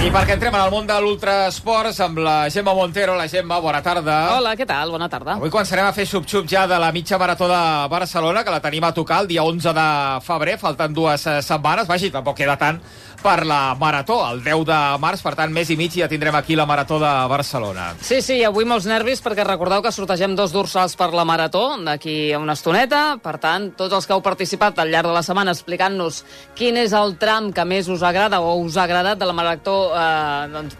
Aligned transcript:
I 0.00 0.08
perquè 0.08 0.32
entrem 0.32 0.54
en 0.56 0.62
el 0.64 0.70
món 0.72 0.86
de 0.88 0.94
l'ultrasports 1.04 1.98
amb 2.00 2.22
la 2.24 2.46
Gemma 2.48 2.72
Montero. 2.72 3.18
La 3.20 3.26
Gemma, 3.28 3.58
bona 3.60 3.82
tarda. 3.84 4.14
Hola, 4.38 4.54
què 4.56 4.64
tal? 4.64 4.94
Bona 4.94 5.10
tarda. 5.12 5.34
Avui 5.36 5.52
començarem 5.52 5.84
a 5.84 5.92
fer 5.92 6.06
xup-xup 6.08 6.48
ja 6.48 6.62
de 6.70 6.78
la 6.80 6.88
mitja 6.96 7.18
marató 7.20 7.44
de 7.50 7.58
Barcelona, 7.92 8.40
que 8.40 8.54
la 8.54 8.62
tenim 8.64 8.86
a 8.88 8.94
tocar 8.96 9.18
el 9.20 9.28
dia 9.28 9.44
11 9.44 9.74
de 9.76 9.84
febrer. 10.24 10.56
Falten 10.62 10.96
dues 10.96 11.26
eh, 11.28 11.42
setmanes. 11.44 11.84
Vagi, 11.90 12.08
tampoc 12.14 12.38
queda 12.40 12.56
tant 12.56 12.80
per 13.22 13.44
la 13.46 13.74
marató, 13.78 14.18
el 14.30 14.42
10 14.44 14.64
de 14.68 14.78
març. 15.02 15.22
Per 15.24 15.34
tant, 15.38 15.52
mes 15.52 15.70
i 15.70 15.76
mig 15.78 15.94
ja 15.96 16.08
tindrem 16.10 16.34
aquí 16.36 16.56
la 16.58 16.66
marató 16.66 16.98
de 17.02 17.10
Barcelona. 17.30 17.90
Sí, 18.00 18.20
sí, 18.24 18.40
avui 18.44 18.66
molts 18.68 18.88
nervis 18.90 19.22
perquè 19.24 19.44
recordeu 19.46 19.82
que 19.84 19.92
sortegem 19.94 20.34
dos 20.38 20.54
dorsals 20.56 20.96
per 20.98 21.12
la 21.14 21.26
marató 21.28 21.64
d'aquí 21.84 22.32
a 22.32 22.40
una 22.42 22.56
estoneta. 22.58 23.18
Per 23.22 23.36
tant, 23.42 23.70
tots 23.78 23.96
els 23.96 24.08
que 24.08 24.16
heu 24.16 24.24
participat 24.24 24.80
al 24.80 24.92
llarg 24.92 25.10
de 25.10 25.16
la 25.16 25.24
setmana 25.26 25.54
explicant-nos 25.56 26.24
quin 26.58 26.80
és 26.80 26.96
el 26.96 27.16
tram 27.20 27.52
que 27.52 27.64
més 27.68 27.88
us 27.88 28.02
agrada 28.06 28.40
o 28.40 28.56
us 28.64 28.76
ha 28.76 28.88
agradat 28.88 29.20
de 29.20 29.28
la 29.28 29.36
marató 29.36 29.76
eh, 29.94 30.48
doncs, 30.52 30.78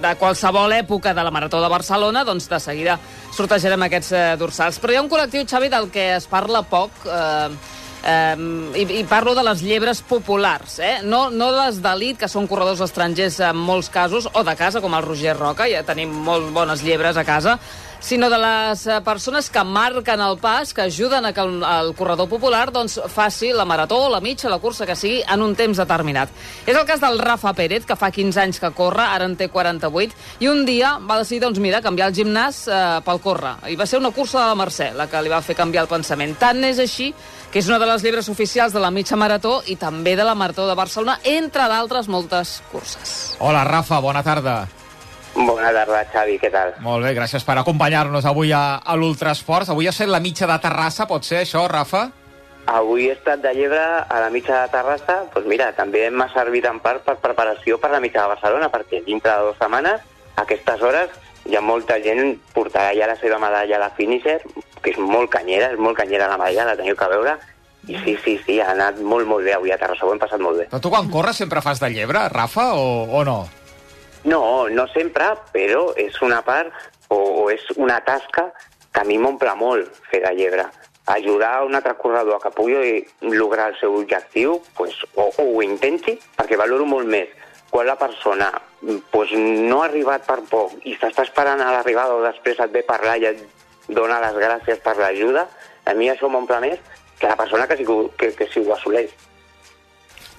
de 0.00 0.14
qualsevol 0.16 0.72
època 0.72 1.12
de 1.14 1.24
la 1.24 1.30
Marató 1.30 1.60
de 1.60 1.68
Barcelona, 1.68 2.24
doncs 2.24 2.48
de 2.48 2.60
seguida 2.60 2.96
sortejarem 3.36 3.84
aquests 3.86 4.12
eh, 4.12 4.22
dorsals. 4.40 4.80
Però 4.80 4.94
hi 4.94 4.98
ha 4.98 5.04
un 5.04 5.10
col·lectiu, 5.12 5.44
Xavi, 5.48 5.68
del 5.72 5.90
que 5.92 6.14
es 6.16 6.26
parla 6.30 6.62
poc, 6.66 7.04
eh, 7.04 7.79
eh, 8.04 8.36
i, 8.80 8.86
i 9.00 9.04
parlo 9.08 9.34
de 9.36 9.44
les 9.46 9.62
llebres 9.64 10.02
populars, 10.06 10.78
eh? 10.78 10.96
no, 11.04 11.28
no 11.30 11.50
les 11.56 11.80
d'elit, 11.84 12.18
que 12.20 12.30
són 12.30 12.48
corredors 12.50 12.82
estrangers 12.86 13.40
en 13.50 13.58
molts 13.58 13.90
casos, 13.92 14.28
o 14.32 14.44
de 14.46 14.56
casa, 14.56 14.82
com 14.84 14.96
el 14.96 15.06
Roger 15.06 15.36
Roca, 15.38 15.68
ja 15.70 15.84
tenim 15.86 16.12
molt 16.26 16.52
bones 16.56 16.84
llebres 16.86 17.20
a 17.20 17.26
casa, 17.28 17.58
sinó 18.00 18.30
de 18.30 18.38
les 18.38 18.86
eh, 18.86 19.00
persones 19.04 19.50
que 19.50 19.62
marquen 19.64 20.20
el 20.20 20.38
pas, 20.38 20.72
que 20.74 20.82
ajuden 20.82 21.26
a 21.26 21.32
que 21.32 21.40
el, 21.40 21.62
el 21.62 21.94
corredor 21.94 22.28
popular 22.28 22.72
doncs, 22.72 22.98
faci 23.12 23.52
la 23.52 23.64
marató, 23.64 24.08
la 24.10 24.20
mitja, 24.20 24.48
la 24.48 24.58
cursa 24.58 24.86
que 24.86 24.96
sigui, 24.96 25.20
en 25.28 25.42
un 25.44 25.54
temps 25.54 25.78
determinat. 25.78 26.32
És 26.66 26.76
el 26.76 26.86
cas 26.88 27.02
del 27.02 27.20
Rafa 27.20 27.52
Pérez, 27.54 27.84
que 27.86 27.98
fa 28.00 28.10
15 28.10 28.40
anys 28.40 28.60
que 28.60 28.72
corre, 28.76 29.04
ara 29.04 29.28
en 29.28 29.36
té 29.36 29.50
48, 29.52 30.16
i 30.40 30.48
un 30.48 30.64
dia 30.66 30.96
va 30.98 31.20
decidir, 31.20 31.44
doncs 31.44 31.60
mira, 31.60 31.82
canviar 31.84 32.10
el 32.10 32.16
gimnàs 32.16 32.64
eh, 32.66 32.80
pel 33.06 33.20
córrer. 33.22 33.56
I 33.70 33.76
va 33.78 33.86
ser 33.86 34.00
una 34.00 34.14
cursa 34.16 34.40
de 34.40 34.48
la 34.48 34.58
Mercè, 34.58 34.90
la 34.96 35.06
que 35.10 35.22
li 35.22 35.32
va 35.32 35.44
fer 35.44 35.58
canviar 35.58 35.84
el 35.84 35.92
pensament. 35.92 36.34
Tant 36.40 36.64
és 36.64 36.80
així 36.80 37.12
que 37.50 37.60
és 37.60 37.68
una 37.68 37.80
de 37.82 37.88
les 37.90 38.04
llibres 38.06 38.28
oficials 38.32 38.72
de 38.72 38.80
la 38.82 38.92
mitja 38.94 39.18
marató 39.18 39.60
i 39.66 39.76
també 39.76 40.16
de 40.16 40.24
la 40.24 40.36
Marató 40.38 40.68
de 40.68 40.78
Barcelona, 40.78 41.18
entre 41.26 41.66
d'altres 41.68 42.08
moltes 42.08 42.60
curses. 42.72 43.34
Hola, 43.40 43.64
Rafa, 43.66 44.00
bona 44.00 44.22
tarda. 44.22 44.60
Bona 45.34 45.70
tarda, 45.72 46.02
Xavi, 46.12 46.38
què 46.42 46.50
tal? 46.52 46.72
Molt 46.82 47.06
bé, 47.06 47.12
gràcies 47.14 47.44
per 47.46 47.56
acompanyar-nos 47.60 48.26
avui 48.26 48.50
a, 48.52 48.80
a 48.82 48.96
l'Ultrasports. 48.98 49.70
Avui 49.70 49.86
ha 49.86 49.94
set 49.94 50.10
la 50.10 50.20
mitja 50.20 50.48
de 50.50 50.58
Terrassa, 50.62 51.06
pot 51.10 51.24
ser 51.26 51.44
això, 51.44 51.62
Rafa? 51.70 52.08
Avui 52.70 53.08
he 53.08 53.14
estat 53.14 53.40
de 53.42 53.52
llebre 53.56 53.80
a 53.80 54.20
la 54.20 54.30
mitja 54.30 54.60
de 54.60 54.72
Terrassa, 54.74 55.20
doncs 55.32 55.48
mira, 55.48 55.70
també 55.74 56.04
m'ha 56.10 56.28
servit 56.34 56.66
en 56.68 56.78
part 56.82 57.04
per 57.06 57.16
preparació 57.22 57.78
per 57.80 57.92
la 57.94 58.02
mitja 58.02 58.24
de 58.24 58.34
Barcelona, 58.34 58.70
perquè 58.70 59.00
dintre 59.06 59.32
de 59.32 59.46
dues 59.48 59.58
setmanes, 59.58 60.02
a 60.36 60.44
aquestes 60.44 60.82
hores, 60.82 61.14
hi 61.48 61.56
ha 61.56 61.62
molta 61.64 61.96
gent 62.04 62.36
portarà 62.54 62.92
ja 62.98 63.08
la 63.10 63.16
seva 63.18 63.40
medalla 63.42 63.78
a 63.78 63.84
la 63.86 63.94
finisher, 63.96 64.40
que 64.82 64.92
és 64.92 65.00
molt 65.00 65.32
canyera, 65.32 65.72
és 65.72 65.80
molt 65.80 65.98
canyera 65.98 66.28
la 66.30 66.38
medalla, 66.38 66.68
la 66.72 66.76
teniu 66.78 66.98
que 66.98 67.08
veure, 67.10 67.38
i 67.88 67.96
sí, 68.04 68.16
sí, 68.24 68.36
sí, 68.44 68.58
ha 68.60 68.74
anat 68.74 69.00
molt, 69.00 69.26
molt 69.26 69.46
bé 69.46 69.54
avui 69.56 69.72
a 69.72 69.78
Terrassa, 69.80 70.04
ho 70.04 70.12
hem 70.12 70.20
passat 70.20 70.42
molt 70.42 70.60
bé. 70.60 70.68
Però 70.70 70.82
tu 70.84 70.92
quan 70.92 71.08
corres 71.10 71.40
sempre 71.40 71.62
fas 71.64 71.80
de 71.80 71.90
llebre, 71.94 72.26
Rafa, 72.28 72.74
o, 72.76 73.06
o 73.08 73.24
no? 73.24 73.38
No, 74.24 74.68
no 74.68 74.86
sempre, 74.92 75.32
però 75.54 75.90
és 75.96 76.18
una 76.22 76.42
part 76.44 76.72
o, 77.08 77.16
o 77.16 77.48
és 77.52 77.64
una 77.76 78.00
tasca 78.04 78.50
que 78.92 79.00
a 79.00 79.06
mi 79.08 79.16
m'omple 79.18 79.54
molt 79.56 80.00
fer 80.10 80.20
de 80.26 80.34
llebre. 80.36 80.66
Ajudar 81.10 81.64
un 81.64 81.74
altre 81.74 81.94
corredor 81.98 82.40
que 82.42 82.52
pugui 82.54 83.00
lograr 83.32 83.70
el 83.70 83.78
seu 83.80 83.96
objectiu, 83.96 84.60
pues, 84.76 84.98
o, 85.14 85.30
o 85.30 85.46
ho 85.56 85.62
intenti, 85.64 86.18
perquè 86.36 86.58
valoro 86.60 86.86
molt 86.86 87.08
més 87.08 87.32
quan 87.70 87.86
la 87.86 87.96
persona 87.96 88.50
pues, 89.10 89.32
no 89.32 89.80
ha 89.80 89.86
arribat 89.86 90.26
per 90.26 90.40
poc 90.50 90.74
i 90.84 90.96
s'està 90.98 91.24
esperant 91.24 91.62
a 91.62 91.70
l'arribada 91.70 92.16
o 92.18 92.24
després 92.24 92.58
et 92.60 92.72
ve 92.74 92.82
parlar 92.86 93.16
i 93.22 93.28
et 93.30 93.42
dona 93.88 94.20
les 94.22 94.36
gràcies 94.36 94.82
per 94.82 94.96
l'ajuda, 94.98 95.46
a 95.86 95.94
mi 95.94 96.10
això 96.10 96.28
m'omple 96.28 96.58
més 96.66 96.82
que 97.20 97.28
la 97.30 97.38
persona 97.38 97.66
que, 97.70 97.78
que, 98.18 98.32
que 98.34 98.48
si 98.50 98.60
ho 98.60 98.74
assoleix. 98.74 99.14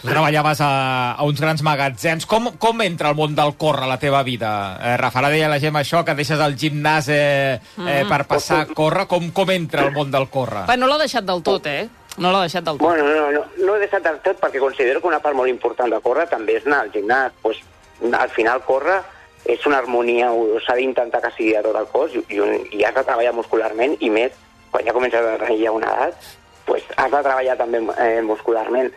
Tu 0.01 0.09
treballaves 0.09 0.61
a, 0.65 1.13
a 1.13 1.23
uns 1.29 1.39
grans 1.41 1.61
magatzems. 1.61 2.25
Com, 2.25 2.49
com 2.57 2.81
entra 2.81 3.11
el 3.11 3.17
món 3.19 3.35
del 3.37 3.53
córrer 3.61 3.85
a 3.85 3.91
la 3.91 3.99
teva 4.01 4.23
vida? 4.25 4.51
Eh, 4.81 4.95
Rafa, 4.97 5.21
ara 5.21 5.29
deia 5.29 5.49
la 5.51 5.59
gent 5.61 5.77
això, 5.77 6.01
que 6.07 6.15
deixes 6.17 6.41
el 6.41 6.57
gimnàs 6.57 7.09
eh, 7.13 7.59
eh, 7.85 8.01
per 8.09 8.23
passar 8.29 8.63
a 8.63 8.69
córrer. 8.73 9.05
Com, 9.11 9.29
com 9.29 9.51
entra 9.53 9.85
el 9.85 9.93
món 9.93 10.09
del 10.09 10.25
córrer? 10.33 10.65
Bé, 10.71 10.79
no 10.81 10.89
l'ha 10.89 10.97
deixat 11.03 11.27
del 11.27 11.43
tot, 11.45 11.69
eh? 11.69 11.85
No 12.17 12.33
l'ha 12.33 12.41
deixat 12.47 12.65
del 12.65 12.81
tot. 12.81 12.87
Bueno, 12.87 13.05
no, 13.05 13.29
no, 13.35 13.45
no 13.61 13.75
he 13.77 13.83
deixat 13.83 14.01
del 14.07 14.17
tot 14.25 14.41
perquè 14.41 14.59
considero 14.63 15.03
que 15.03 15.11
una 15.11 15.21
part 15.21 15.37
molt 15.37 15.53
important 15.53 15.93
de 15.93 16.01
córrer 16.01 16.25
també 16.33 16.57
és 16.57 16.65
anar 16.65 16.81
al 16.87 16.91
gimnàs. 16.95 17.37
Pues, 17.45 17.61
al 18.09 18.33
final 18.33 18.65
córrer 18.65 18.97
és 19.45 19.69
una 19.69 19.77
harmonia, 19.83 20.33
s'ha 20.65 20.79
d'intentar 20.81 21.21
que 21.21 21.33
sigui 21.37 21.53
a 21.57 21.61
tot 21.61 21.77
el 21.77 21.85
cos 21.93 22.17
i, 22.17 22.25
i, 22.33 22.41
un, 22.41 22.57
i 22.73 22.81
has 22.85 22.97
de 22.97 23.05
treballar 23.05 23.37
muscularment 23.37 23.95
i 24.01 24.09
més 24.13 24.33
quan 24.71 24.85
ja 24.87 24.97
comences 24.97 25.21
a 25.21 25.37
tenir 25.45 25.69
una 25.69 25.93
edat, 25.93 26.27
pues, 26.65 26.83
has 26.97 27.09
de 27.11 27.21
treballar 27.21 27.57
també 27.59 27.81
eh, 28.01 28.21
muscularment 28.25 28.89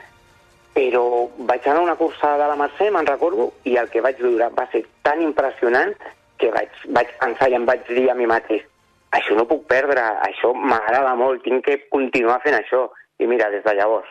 però 0.74 1.28
vaig 1.38 1.66
anar 1.66 1.80
a 1.80 1.86
una 1.88 1.96
cursa 1.96 2.34
de 2.40 2.50
la 2.50 2.58
Mercè, 2.58 2.90
me'n 2.90 3.06
recordo, 3.06 3.52
i 3.64 3.78
el 3.78 3.88
que 3.90 4.02
vaig 4.04 4.20
viure 4.20 4.50
va 4.58 4.68
ser 4.72 4.84
tan 5.06 5.22
impressionant 5.22 5.94
que 6.38 6.50
vaig, 6.50 6.70
vaig 6.96 7.12
pensar 7.20 7.50
i 7.50 7.58
em 7.58 7.66
vaig 7.66 7.86
dir 7.88 8.08
a 8.10 8.18
mi 8.18 8.26
mateix 8.26 8.66
això 9.14 9.36
no 9.38 9.46
puc 9.48 9.64
perdre, 9.70 10.02
això 10.26 10.52
m'agrada 10.54 11.14
molt, 11.18 11.42
tinc 11.46 11.64
que 11.66 11.78
continuar 11.92 12.40
fent 12.44 12.58
això. 12.58 12.88
I 13.22 13.28
mira, 13.30 13.46
des 13.52 13.62
de 13.62 13.74
llavors. 13.78 14.10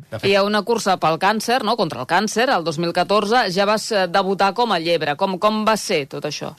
De 0.00 0.18
fet, 0.18 0.28
Hi 0.30 0.36
ha 0.38 0.44
una 0.46 0.62
cursa 0.62 0.96
pel 1.02 1.18
càncer, 1.22 1.60
no?, 1.66 1.74
contra 1.76 2.04
el 2.04 2.08
càncer, 2.08 2.46
el 2.54 2.64
2014, 2.64 3.48
ja 3.50 3.66
vas 3.66 3.90
eh, 3.90 4.06
debutar 4.08 4.52
com 4.54 4.72
a 4.72 4.78
llebre. 4.78 5.16
Com, 5.18 5.36
com 5.42 5.64
va 5.66 5.74
ser 5.76 6.04
tot 6.12 6.28
això? 6.30 6.52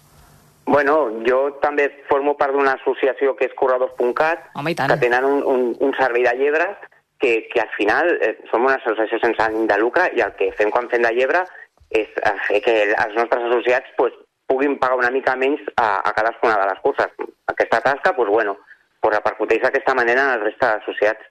Bueno, 0.67 0.97
jo 1.25 1.39
també 1.63 1.87
formo 2.09 2.35
part 2.39 2.53
d'una 2.53 2.75
associació 2.77 3.33
que 3.39 3.47
és 3.47 3.55
Corredors.cat, 3.57 4.51
que 4.53 4.99
tenen 5.01 5.25
un, 5.25 5.39
un, 5.47 5.63
un 5.79 5.95
servei 5.97 6.27
de 6.27 6.35
llebres 6.37 6.90
que, 7.21 7.47
que 7.53 7.61
al 7.61 7.69
final 7.77 8.09
eh, 8.21 8.33
som 8.51 8.65
una 8.65 8.75
associació 8.81 9.19
sense 9.21 9.41
ànim 9.45 9.67
de 9.69 9.77
lucre 9.79 10.09
i 10.17 10.21
el 10.25 10.33
que 10.39 10.51
fem 10.57 10.71
quan 10.73 10.89
fem 10.91 11.03
de 11.05 11.13
llebre 11.15 11.45
és 11.89 12.09
eh, 12.23 12.35
fer 12.47 12.61
que 12.65 12.75
els 12.91 13.15
nostres 13.15 13.45
associats 13.49 13.93
pues, 13.97 14.13
puguin 14.47 14.77
pagar 14.79 14.97
una 14.99 15.11
mica 15.13 15.35
menys 15.39 15.61
a, 15.77 16.01
a 16.03 16.11
cadascuna 16.13 16.57
de 16.59 16.65
les 16.71 16.79
curses. 16.83 17.07
Aquesta 17.47 17.79
tasca, 17.81 18.11
pues, 18.15 18.27
bueno, 18.29 18.57
pues, 18.99 19.13
repercuteix 19.15 19.61
d'aquesta 19.63 19.93
manera 19.95 20.25
en 20.27 20.33
el 20.39 20.41
reste 20.49 20.65
d'associats. 20.65 21.27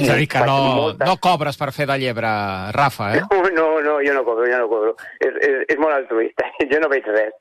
és 0.00 0.08
a 0.08 0.14
dir, 0.16 0.24
que 0.32 0.40
no, 0.40 0.54
moltes- 0.76 1.04
no 1.06 1.18
cobres 1.20 1.58
per 1.60 1.68
fer 1.76 1.84
de 1.86 1.98
llebre, 2.00 2.28
Rafa, 2.72 3.10
eh? 3.18 3.20
No, 3.28 3.42
no, 3.52 3.66
no, 3.84 3.98
jo 4.00 4.14
no 4.16 4.22
cobro, 4.24 4.46
jo 4.48 4.56
no 4.62 4.68
cobro. 4.70 4.94
És, 5.20 5.34
és, 5.44 5.58
és 5.68 5.76
molt 5.78 5.92
altruista, 5.98 6.46
jo 6.70 6.80
no 6.80 6.88
veig 6.88 7.04
res. 7.12 7.34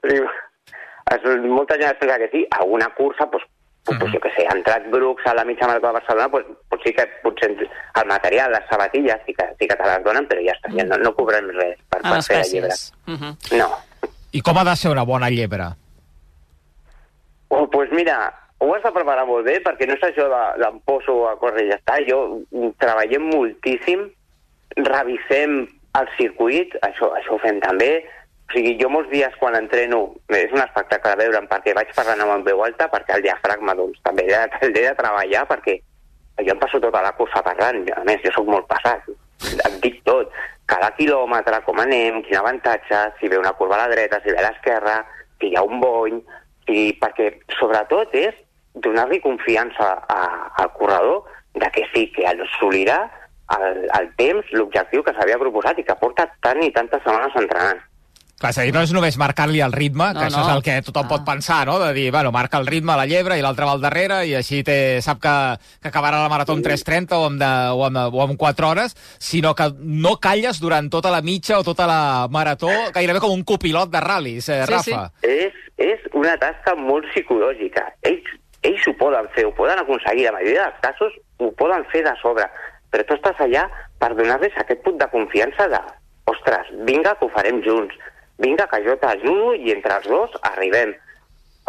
O 0.00 0.08
sigui, 0.08 1.50
molta 1.52 1.76
gent 1.80 1.98
pensa 2.00 2.16
que 2.22 2.30
sí, 2.32 2.46
a 2.56 2.64
una 2.64 2.88
cursa, 2.96 3.26
doncs, 3.28 3.44
pues, 3.84 3.98
pues, 3.98 4.12
jo 4.12 4.20
què 4.22 4.30
sé, 4.36 4.46
ha 4.46 4.54
entrat 4.54 4.84
grups 4.92 5.26
a 5.26 5.34
la 5.34 5.44
mitja 5.44 5.66
marató 5.66 5.88
de 5.88 5.92
Barcelona, 5.98 6.28
pues, 6.30 6.46
pues 6.68 6.82
sí 6.84 6.92
que 6.94 7.06
potser 7.22 7.50
el 7.50 8.06
material, 8.06 8.52
les 8.52 8.66
sabatilles, 8.70 9.20
sí 9.26 9.34
que, 9.34 9.46
sí 9.58 9.66
que 9.66 9.76
te 9.76 9.88
les 9.88 10.04
donen, 10.04 10.28
però 10.30 10.44
ja 10.44 10.54
està, 10.54 10.70
ja 10.76 10.84
no, 10.86 10.98
no 11.02 11.14
cobrem 11.18 11.50
res 11.56 11.80
per, 11.90 12.00
En 12.04 12.10
per 12.10 12.22
fer 12.22 12.42
de 12.42 12.50
llibre. 12.50 12.68
espècies. 12.68 12.92
Uh 13.06 13.18
-huh. 13.18 13.58
No. 13.58 13.68
I 14.32 14.40
com 14.40 14.58
ha 14.58 14.64
de 14.64 14.76
ser 14.76 14.90
una 14.90 15.02
bona 15.02 15.30
llebre? 15.30 15.64
Oh, 17.48 17.68
pues 17.68 17.90
mira, 17.92 18.32
ho 18.58 18.74
has 18.74 18.82
de 18.82 18.92
preparar 18.92 19.26
molt 19.26 19.44
bé, 19.44 19.60
perquè 19.62 19.86
no 19.86 19.94
és 19.94 20.02
això 20.02 20.28
de, 20.30 20.80
poso 20.86 21.28
a 21.28 21.36
córrer 21.38 21.66
i 21.66 21.70
ja 21.70 21.76
està. 21.76 21.98
Jo 22.08 22.40
treballem 22.78 23.22
moltíssim, 23.28 24.06
revisem 24.76 25.68
el 25.98 26.08
circuit, 26.16 26.74
això, 26.80 27.10
això 27.18 27.34
ho 27.34 27.38
fem 27.42 27.60
també. 27.60 28.04
O 28.52 28.54
sigui, 28.54 28.74
jo 28.76 28.90
molts 28.92 29.08
dies 29.08 29.32
quan 29.40 29.54
entreno, 29.56 30.02
és 30.28 30.50
un 30.52 30.60
espectacle 30.60 31.14
de 31.14 31.24
veure'm, 31.24 31.46
perquè 31.48 31.72
vaig 31.72 31.88
parlant 31.96 32.20
amb 32.20 32.44
veu 32.44 32.58
alta, 32.60 32.84
perquè 32.92 33.14
el 33.16 33.22
diafragma, 33.24 33.72
doncs, 33.78 33.96
també 34.04 34.26
l'he 34.26 34.40
de, 34.42 34.68
l'he 34.74 34.82
de 34.90 34.90
treballar, 34.98 35.46
perquè 35.48 35.78
jo 36.36 36.52
em 36.52 36.58
passo 36.60 36.80
tota 36.84 37.00
la 37.00 37.14
cursa 37.16 37.40
parlant, 37.46 37.78
a 37.96 38.02
més, 38.04 38.20
jo 38.20 38.32
sóc 38.34 38.50
molt 38.52 38.66
passat, 38.68 39.06
et 39.48 39.78
dic 39.80 40.02
tot, 40.04 40.34
cada 40.68 40.90
quilòmetre, 40.98 41.62
com 41.64 41.80
anem, 41.80 42.18
quin 42.26 42.42
avantatge, 42.42 43.00
si 43.18 43.30
ve 43.32 43.38
una 43.40 43.54
curva 43.56 43.78
a 43.78 43.86
la 43.86 43.94
dreta, 43.94 44.20
si 44.20 44.34
ve 44.34 44.42
a 44.42 44.44
l'esquerra, 44.50 44.98
si 45.40 45.48
hi 45.48 45.56
ha 45.56 45.62
un 45.64 45.80
bony, 45.80 46.18
i 46.68 46.90
perquè 47.00 47.30
sobretot 47.56 48.12
és 48.20 48.36
donar-li 48.84 49.22
confiança 49.24 49.94
a, 50.12 50.20
al 50.60 50.68
corredor 50.76 51.24
de 51.56 51.72
que 51.72 51.86
sí, 51.94 52.04
que 52.12 52.28
assolirà 52.28 53.00
el, 53.56 53.88
el 53.96 54.12
temps, 54.20 54.52
l'objectiu 54.52 55.02
que 55.08 55.16
s'havia 55.16 55.40
proposat 55.40 55.80
i 55.80 55.86
que 55.88 55.96
porta 56.04 56.28
tant 56.44 56.60
i 56.60 56.70
tantes 56.76 57.00
setmanes 57.00 57.40
entrenant. 57.40 57.80
Clar, 58.42 58.50
és 58.50 58.58
a 58.58 58.62
dir, 58.66 58.72
no 58.74 58.80
és 58.82 58.90
només 58.90 59.14
marcar-li 59.20 59.60
el 59.62 59.70
ritme, 59.70 60.08
que 60.16 60.18
No, 60.18 60.26
això 60.26 60.40
no. 60.42 60.48
és 60.48 60.54
el 60.56 60.62
que 60.66 60.72
tothom 60.82 61.04
Ah. 61.06 61.08
pot 61.12 61.24
pensar, 61.24 61.60
no? 61.68 61.78
De 61.78 61.92
dir, 61.94 62.10
bueno, 62.10 62.32
marca 62.34 62.58
el 62.58 62.66
ritme 62.66 62.90
a 62.92 62.96
la 62.96 63.06
llebre 63.06 63.38
i 63.38 63.42
l'altre 63.42 63.64
va 63.64 63.72
al 63.76 63.80
darrere 63.80 64.26
i 64.26 64.34
així 64.34 64.64
té, 64.66 64.98
sap 65.00 65.20
que, 65.22 65.34
que 65.80 65.88
acabarà 65.92 66.18
la 66.20 66.28
marató 66.28 66.52
en 66.58 66.62
3.30 66.64 67.12
o, 67.14 67.26
amb 67.26 67.38
de, 67.38 67.50
o, 67.70 67.84
amb, 67.86 68.14
o 68.14 68.22
amb 68.24 68.36
4 68.36 68.68
hores, 68.68 68.96
sinó 69.20 69.54
que 69.54 69.70
no 69.78 70.16
calles 70.18 70.58
durant 70.58 70.90
tota 70.90 71.12
la 71.14 71.22
mitja 71.22 71.60
o 71.60 71.62
tota 71.62 71.86
la 71.86 72.26
marató, 72.28 72.68
gairebé 72.92 73.20
com 73.20 73.30
un 73.30 73.44
copilot 73.44 73.90
de 73.94 74.00
ral·lis, 74.02 74.48
eh, 74.48 74.64
Sí, 74.66 74.72
Rafa? 74.72 75.12
És, 75.22 75.54
és 75.78 76.00
una 76.12 76.34
tasca 76.36 76.74
molt 76.74 77.06
psicològica. 77.14 77.92
Ells, 78.02 78.26
ells 78.62 78.88
ho 78.88 78.96
poden 78.98 79.28
fer, 79.36 79.46
ho 79.46 79.54
poden 79.54 79.78
aconseguir, 79.78 80.26
la 80.26 80.32
majoria 80.32 80.66
dels 80.66 80.80
casos 80.82 81.12
ho 81.38 81.52
poden 81.52 81.84
fer 81.92 82.02
de 82.02 82.12
sobre, 82.20 82.50
però 82.90 83.06
tu 83.06 83.14
estàs 83.14 83.38
allà 83.38 83.68
per 84.02 84.16
donar-los 84.16 84.52
aquest 84.58 84.82
punt 84.82 84.98
de 84.98 85.06
confiança 85.14 85.68
de 85.68 85.78
ostres, 86.26 86.66
vinga 86.86 87.14
que 87.18 87.24
ho 87.26 87.30
farem 87.30 87.62
junts, 87.62 87.94
vinga 88.42 88.66
que 88.70 88.82
jo 88.84 88.98
t'ajudo 89.00 89.54
i 89.54 89.72
entre 89.72 89.96
els 90.00 90.10
dos 90.10 90.36
arribem. 90.50 90.92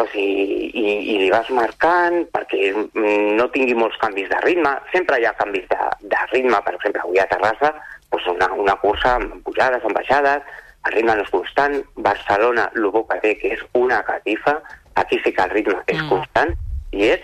O 0.02 0.08
sigui, 0.10 0.72
i, 0.74 0.86
i 1.14 1.18
li 1.22 1.30
vas 1.30 1.50
marcant 1.54 2.24
perquè 2.34 2.72
no 2.98 3.46
tingui 3.54 3.75
molts 3.78 4.00
canvis 4.02 4.30
de 4.31 4.40
ritme. 4.42 4.72
Sempre 4.92 5.20
hi 5.22 5.28
ha 5.30 5.36
canvis 5.38 5.68
de, 5.70 5.78
de 6.10 6.22
ritme, 6.31 6.58
per 6.66 6.74
exemple, 6.80 7.04
avui 7.06 7.22
a 7.22 7.28
Terrassa, 7.30 7.70
doncs 8.10 8.28
una, 8.34 8.50
una 8.58 8.75
cursa 8.81 9.16
amb 9.20 9.38
pujades, 9.46 9.86
amb 9.86 9.94
baixades, 10.00 10.42
el 10.90 10.98
ritme 10.98 11.14
no 11.16 11.24
és 11.24 11.30
constant. 11.30 11.78
Barcelona, 12.10 12.66
el 12.75 12.90
bo 12.90 13.06
que 13.08 13.20
té, 13.22 13.36
que 13.38 13.54
és 13.54 13.62
una 13.78 14.02
catifa, 14.04 14.58
aquí 15.00 15.22
sí 15.24 15.31
que 15.31 15.46
el 15.46 15.54
ritme 15.54 15.78
és 15.86 16.02
Mm. 16.02 16.10
constant, 16.10 16.56
i 16.92 17.14
és 17.14 17.22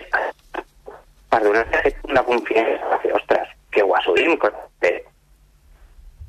per 1.30 1.42
donar-te 1.42 1.78
aquest 1.78 1.98
punt 2.02 2.14
de 2.14 2.22
confiança, 2.26 2.98
que, 3.02 3.12
ostres, 3.18 3.48
que 3.70 3.82
ho 3.82 3.94
assolim, 3.98 4.38
que 4.38 4.50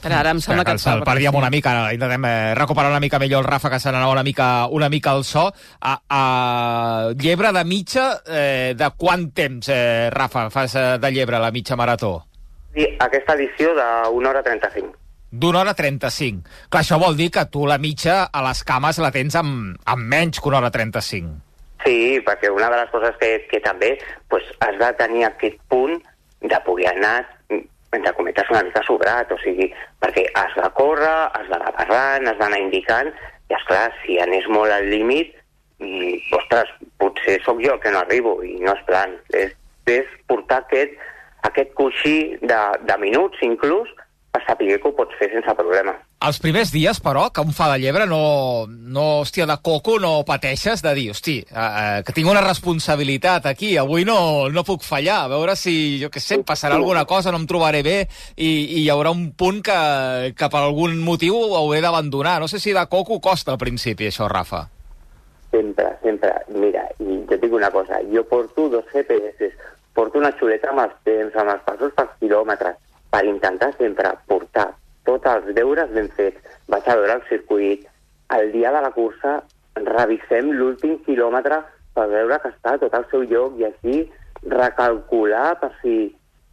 Però 0.02 0.18
ara 0.18 0.32
em 0.34 0.40
sembla 0.42 0.66
que... 0.66 0.74
que 0.74 0.90
el, 0.90 0.98
el 0.98 1.04
perdíem 1.06 1.36
una 1.38 1.52
mica, 1.54 1.72
ara 1.76 1.94
intentem 1.94 2.26
eh, 2.26 2.56
recuperar 2.58 2.90
una 2.90 3.02
mica 3.04 3.20
millor 3.22 3.44
el 3.46 3.50
Rafa, 3.50 3.70
que 3.70 3.80
se 3.80 3.92
n'anava 3.92 4.16
una 4.16 4.24
mica, 4.26 4.68
una 4.68 4.90
mica 4.90 5.12
al 5.12 5.24
so. 5.24 5.52
A, 5.80 5.94
a 6.10 7.12
llebre 7.18 7.52
de 7.54 7.64
mitja, 7.66 8.08
eh, 8.26 8.74
de 8.78 8.90
quant 8.98 9.30
temps, 9.38 9.70
eh, 9.70 10.10
Rafa, 10.10 10.50
fas 10.50 10.76
eh, 10.76 10.88
de 11.02 11.12
llebre 11.14 11.40
la 11.40 11.52
mitja 11.52 11.78
marató? 11.78 12.16
I 12.74 12.88
aquesta 13.04 13.36
edició 13.36 13.76
d'una 13.76 14.32
hora 14.32 14.42
35. 14.44 14.98
D'una 15.32 15.62
hora 15.62 15.74
35. 15.76 16.50
Clar, 16.72 16.82
això 16.82 16.98
vol 17.00 17.16
dir 17.16 17.30
que 17.32 17.46
tu 17.52 17.68
la 17.68 17.78
mitja 17.80 18.26
a 18.26 18.42
les 18.48 18.64
cames 18.68 19.00
la 19.00 19.12
tens 19.16 19.38
amb, 19.40 19.78
amb 19.86 20.08
menys 20.12 20.42
que 20.42 20.50
una 20.50 20.60
hora 20.60 20.72
35. 20.74 21.38
Sí, 21.86 22.20
perquè 22.26 22.52
una 22.54 22.70
de 22.70 22.82
les 22.82 22.92
coses 22.92 23.16
que, 23.22 23.32
que 23.50 23.62
també 23.64 23.96
pues, 24.30 24.46
has 24.60 24.78
de 24.80 24.92
tenir 25.00 25.26
aquest 25.26 25.62
punt 25.72 25.98
de 26.42 26.60
poder 26.66 26.90
anar, 26.92 27.24
entre 27.94 28.14
cometes, 28.14 28.50
una 28.50 28.64
mica 28.64 28.84
sobrat, 28.88 29.32
o 29.32 29.38
sigui, 29.42 29.68
perquè 30.00 30.26
has 30.40 30.54
de 30.56 30.70
córrer, 30.78 31.16
has 31.36 31.48
d'anar 31.52 31.74
parlant, 31.76 32.28
has 32.30 32.38
d'anar 32.40 32.60
indicant, 32.62 33.12
i 33.52 33.58
esclar, 33.58 33.90
si 34.04 34.20
anés 34.24 34.48
molt 34.48 34.72
al 34.72 34.88
límit, 34.92 35.34
mm, 35.80 36.32
ostres, 36.38 36.72
potser 37.02 37.40
sóc 37.44 37.60
jo 37.64 37.78
que 37.80 37.92
no 37.92 38.00
arribo, 38.00 38.38
i 38.44 38.60
no 38.64 38.76
és 38.76 38.86
plan. 38.88 39.18
És, 39.36 39.52
és 39.92 40.08
portar 40.28 40.62
aquest, 40.64 40.96
aquest 41.50 41.74
coixí 41.76 42.38
de, 42.42 42.62
de 42.88 42.98
minuts, 43.02 43.44
inclús, 43.44 43.90
per 44.32 44.44
saber 44.46 44.78
que 44.78 44.88
ho 44.88 44.96
pots 44.96 45.18
fer 45.20 45.32
sense 45.34 45.56
problema. 45.60 45.98
Els 46.22 46.38
primers 46.38 46.70
dies, 46.70 47.00
però, 47.02 47.24
que 47.34 47.42
un 47.42 47.54
fa 47.58 47.66
de 47.72 47.80
llebre 47.82 48.06
no, 48.06 48.68
no 48.70 49.06
hòstia, 49.24 49.48
de 49.50 49.56
coco 49.66 49.96
no 49.98 50.12
pateixes 50.28 50.84
de 50.86 50.92
dir, 50.94 51.08
hosti, 51.16 51.40
eh, 51.42 51.56
eh, 51.58 52.04
que 52.06 52.14
tinc 52.14 52.30
una 52.30 52.44
responsabilitat 52.46 53.48
aquí, 53.50 53.72
avui 53.82 54.06
no, 54.06 54.18
no 54.54 54.62
puc 54.68 54.86
fallar, 54.86 55.24
a 55.24 55.32
veure 55.32 55.56
si, 55.58 55.74
jo 55.98 56.12
què 56.14 56.22
sé, 56.22 56.38
passarà 56.46 56.78
alguna 56.78 57.08
cosa, 57.10 57.34
no 57.34 57.40
em 57.42 57.48
trobaré 57.50 57.82
bé 57.82 57.96
i, 58.36 58.52
i 58.52 58.84
hi 58.84 58.90
haurà 58.94 59.10
un 59.16 59.32
punt 59.34 59.64
que, 59.66 59.78
que 60.38 60.50
per 60.54 60.62
algun 60.62 61.00
motiu 61.02 61.56
hauré 61.58 61.82
d'abandonar. 61.82 62.38
No 62.44 62.50
sé 62.52 62.62
si 62.62 62.76
de 62.78 62.86
coco 62.92 63.18
costa 63.18 63.56
al 63.56 63.62
principi, 63.64 64.12
això, 64.12 64.30
Rafa. 64.30 64.68
Sempre, 65.50 65.88
sempre. 66.04 66.36
Mira, 66.54 66.86
i 67.02 67.18
jo 67.26 67.34
et 67.34 67.42
dic 67.42 67.58
una 67.58 67.72
cosa, 67.74 67.98
jo 68.14 68.22
porto 68.30 68.68
dos 68.70 68.86
GPS, 68.94 69.50
porto 69.98 70.22
una 70.22 70.30
xuleta 70.38 70.70
amb 70.70 70.86
els 70.86 70.94
temps, 71.02 71.34
amb 71.34 71.56
els 71.56 71.66
passos 71.66 71.98
per 71.98 72.06
quilòmetres, 72.22 72.78
per 73.10 73.26
intentar 73.26 73.74
sempre 73.82 74.14
portar 74.30 74.70
tots 75.08 75.30
els 75.34 75.52
deures 75.58 75.92
ben 75.96 76.10
fets. 76.18 76.40
Vaig 76.72 76.88
a 76.88 76.96
veure 77.00 77.18
el 77.20 77.28
circuit. 77.30 77.86
El 78.38 78.52
dia 78.54 78.72
de 78.72 78.82
la 78.86 78.94
cursa 78.96 79.42
revisem 79.76 80.52
l'últim 80.56 80.98
quilòmetre 81.06 81.62
per 81.96 82.08
veure 82.12 82.40
que 82.44 82.52
està 82.54 82.78
tot 82.80 82.94
al 82.96 83.08
seu 83.12 83.24
lloc 83.28 83.60
i 83.60 83.68
així 83.68 84.02
recalcular 84.48 85.60
per 85.62 85.72
si, 85.82 85.96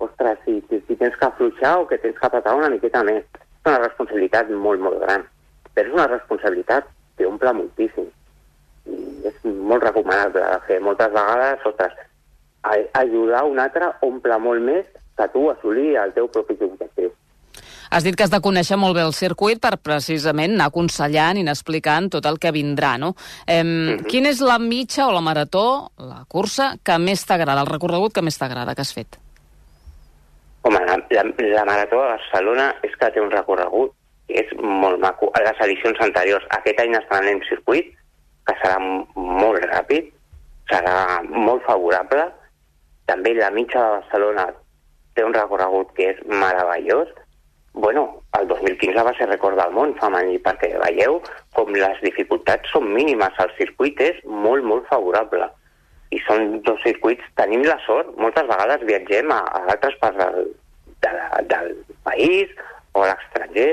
ostres, 0.03 0.39
si, 0.45 0.59
si, 0.69 0.81
si 0.87 0.97
tens 1.01 1.17
que 1.17 1.29
afluixar 1.29 1.79
o 1.79 1.87
que 1.91 1.99
tens 2.03 2.19
que 2.19 2.27
apretar 2.27 2.57
una 2.59 2.71
miqueta 2.73 3.05
més. 3.07 3.25
És 3.25 3.71
una 3.71 3.83
responsabilitat 3.85 4.51
molt, 4.51 4.83
molt 4.83 5.03
gran. 5.05 5.27
Però 5.75 5.87
és 5.87 5.95
una 5.95 6.09
responsabilitat 6.11 6.89
que 7.19 7.27
omple 7.27 7.55
moltíssim 7.61 8.09
i 8.89 9.27
és 9.29 9.41
molt 9.45 9.85
recomanable 9.85 10.41
de 10.41 10.61
fer. 10.67 10.79
Moltes 10.81 11.13
vegades, 11.13 11.65
ostres, 11.69 11.97
ajudar 13.01 13.45
un 13.45 13.61
altre 13.63 13.91
omple 14.07 14.39
molt 14.43 14.65
més 14.65 14.87
que 15.19 15.27
tu 15.35 15.49
assolir 15.51 15.97
el 16.01 16.15
teu 16.17 16.29
propi 16.33 16.57
objectiu. 16.61 17.13
Has 17.91 18.05
dit 18.05 18.17
que 18.17 18.27
has 18.27 18.33
de 18.33 18.43
conèixer 18.45 18.77
molt 18.81 18.97
bé 18.97 19.05
el 19.07 19.15
circuit 19.17 19.61
per 19.63 19.77
precisament 19.81 20.57
anar 20.57 20.69
aconsellant 20.73 21.39
i 21.39 21.45
anar 21.47 21.57
explicant 21.57 22.11
tot 22.13 22.27
el 22.29 22.39
que 22.39 22.53
vindrà, 22.55 22.97
no? 23.01 23.15
Eh, 23.47 23.99
Quina 24.09 24.33
és 24.33 24.43
la 24.45 24.59
mitja 24.59 25.07
o 25.09 25.15
la 25.15 25.25
marató, 25.25 25.91
la 25.99 26.25
cursa, 26.29 26.75
que 26.85 26.99
més 26.99 27.25
t'agrada, 27.25 27.65
el 27.65 27.73
recorregut 27.73 28.15
que 28.15 28.25
més 28.25 28.39
t'agrada 28.39 28.75
que 28.75 28.85
has 28.85 28.93
fet? 28.93 29.19
Home, 30.69 30.81
la, 30.85 30.99
la, 31.11 31.23
la 31.55 31.65
Marató 31.65 32.03
de 32.03 32.11
Barcelona 32.17 32.73
és 32.85 32.95
que 33.01 33.09
té 33.15 33.23
un 33.23 33.31
recorregut 33.33 33.95
que 34.29 34.43
és 34.43 34.51
molt 34.61 35.01
maco. 35.01 35.31
A 35.39 35.43
les 35.47 35.61
edicions 35.65 36.01
anteriors, 36.05 36.45
aquest 36.59 36.83
any 36.83 36.97
estan 36.99 37.29
en 37.31 37.41
circuit, 37.49 37.95
que 38.49 38.57
serà 38.61 38.77
molt 38.81 39.65
ràpid, 39.65 40.11
serà 40.69 41.23
molt 41.29 41.65
favorable. 41.65 42.27
També 43.09 43.33
la 43.39 43.53
mitja 43.55 43.81
de 43.81 43.95
Barcelona 44.01 44.49
té 45.17 45.25
un 45.25 45.35
recorregut 45.37 45.95
que 45.97 46.11
és 46.13 46.21
meravellós. 46.29 47.09
Bueno, 47.81 48.23
el 48.37 48.49
2015 48.49 49.03
va 49.07 49.13
ser 49.15 49.29
record 49.29 49.55
del 49.55 49.71
món 49.71 49.93
femení, 50.01 50.41
perquè 50.43 50.73
veieu 50.83 51.21
com 51.55 51.69
les 51.71 52.01
dificultats 52.03 52.73
són 52.75 52.89
mínimes. 52.91 53.37
El 53.45 53.53
circuit 53.55 54.01
és 54.03 54.19
molt, 54.27 54.67
molt 54.67 54.89
favorable. 54.91 55.47
I 56.11 56.19
són 56.25 56.57
dos 56.67 56.83
circuits, 56.83 57.29
tenim 57.39 57.63
la 57.69 57.77
sort, 57.85 58.11
moltes 58.19 58.51
vegades 58.51 58.83
viatgem 58.89 59.31
a, 59.31 59.39
a 59.47 59.63
altres 59.77 59.95
parts 60.03 60.19
del, 60.19 60.51
de, 61.07 61.13
del 61.55 61.71
país 62.09 62.51
o 62.99 63.05
a 63.05 63.13
l'estranger 63.13 63.69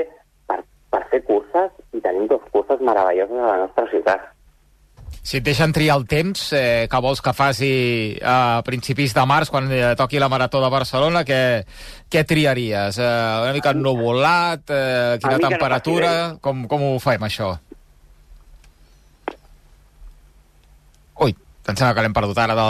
per, 0.46 0.60
per 0.94 1.02
fer 1.10 1.24
curses 1.26 1.74
i 1.98 2.04
tenim 2.06 2.30
dos 2.30 2.46
curses 2.54 2.86
meravelloses 2.86 3.42
a 3.42 3.50
la 3.50 3.60
nostra 3.64 3.90
ciutat. 3.90 4.30
Si 5.26 5.40
et 5.40 5.42
deixen 5.42 5.72
triar 5.74 5.96
el 5.98 6.04
temps, 6.06 6.52
eh, 6.54 6.86
que 6.86 6.98
vols 7.02 7.18
que 7.18 7.32
faci 7.34 7.70
a 8.22 8.62
principis 8.66 9.10
de 9.16 9.24
març, 9.26 9.50
quan 9.50 9.66
eh, 9.74 9.94
toqui 9.98 10.20
la 10.22 10.28
Marató 10.30 10.60
de 10.62 10.68
Barcelona, 10.70 11.24
què, 11.26 11.40
què 12.06 12.22
triaries? 12.22 13.00
Eh, 13.02 13.08
una 13.42 13.54
mica 13.56 13.72
ennuvolat? 13.74 14.62
Eh, 14.70 15.16
quina 15.18 15.40
no 15.40 15.48
temperatura? 15.48 16.12
faci 16.12 16.38
com, 16.46 16.62
com 16.70 16.84
ho 16.92 17.00
fem, 17.02 17.26
això? 17.26 17.56
Ui, 21.26 21.34
em 21.66 21.74
sembla 21.74 21.94
que 21.96 22.02
l'hem 22.04 22.14
perdut 22.14 22.38
ara 22.38 22.54
de, 22.54 22.66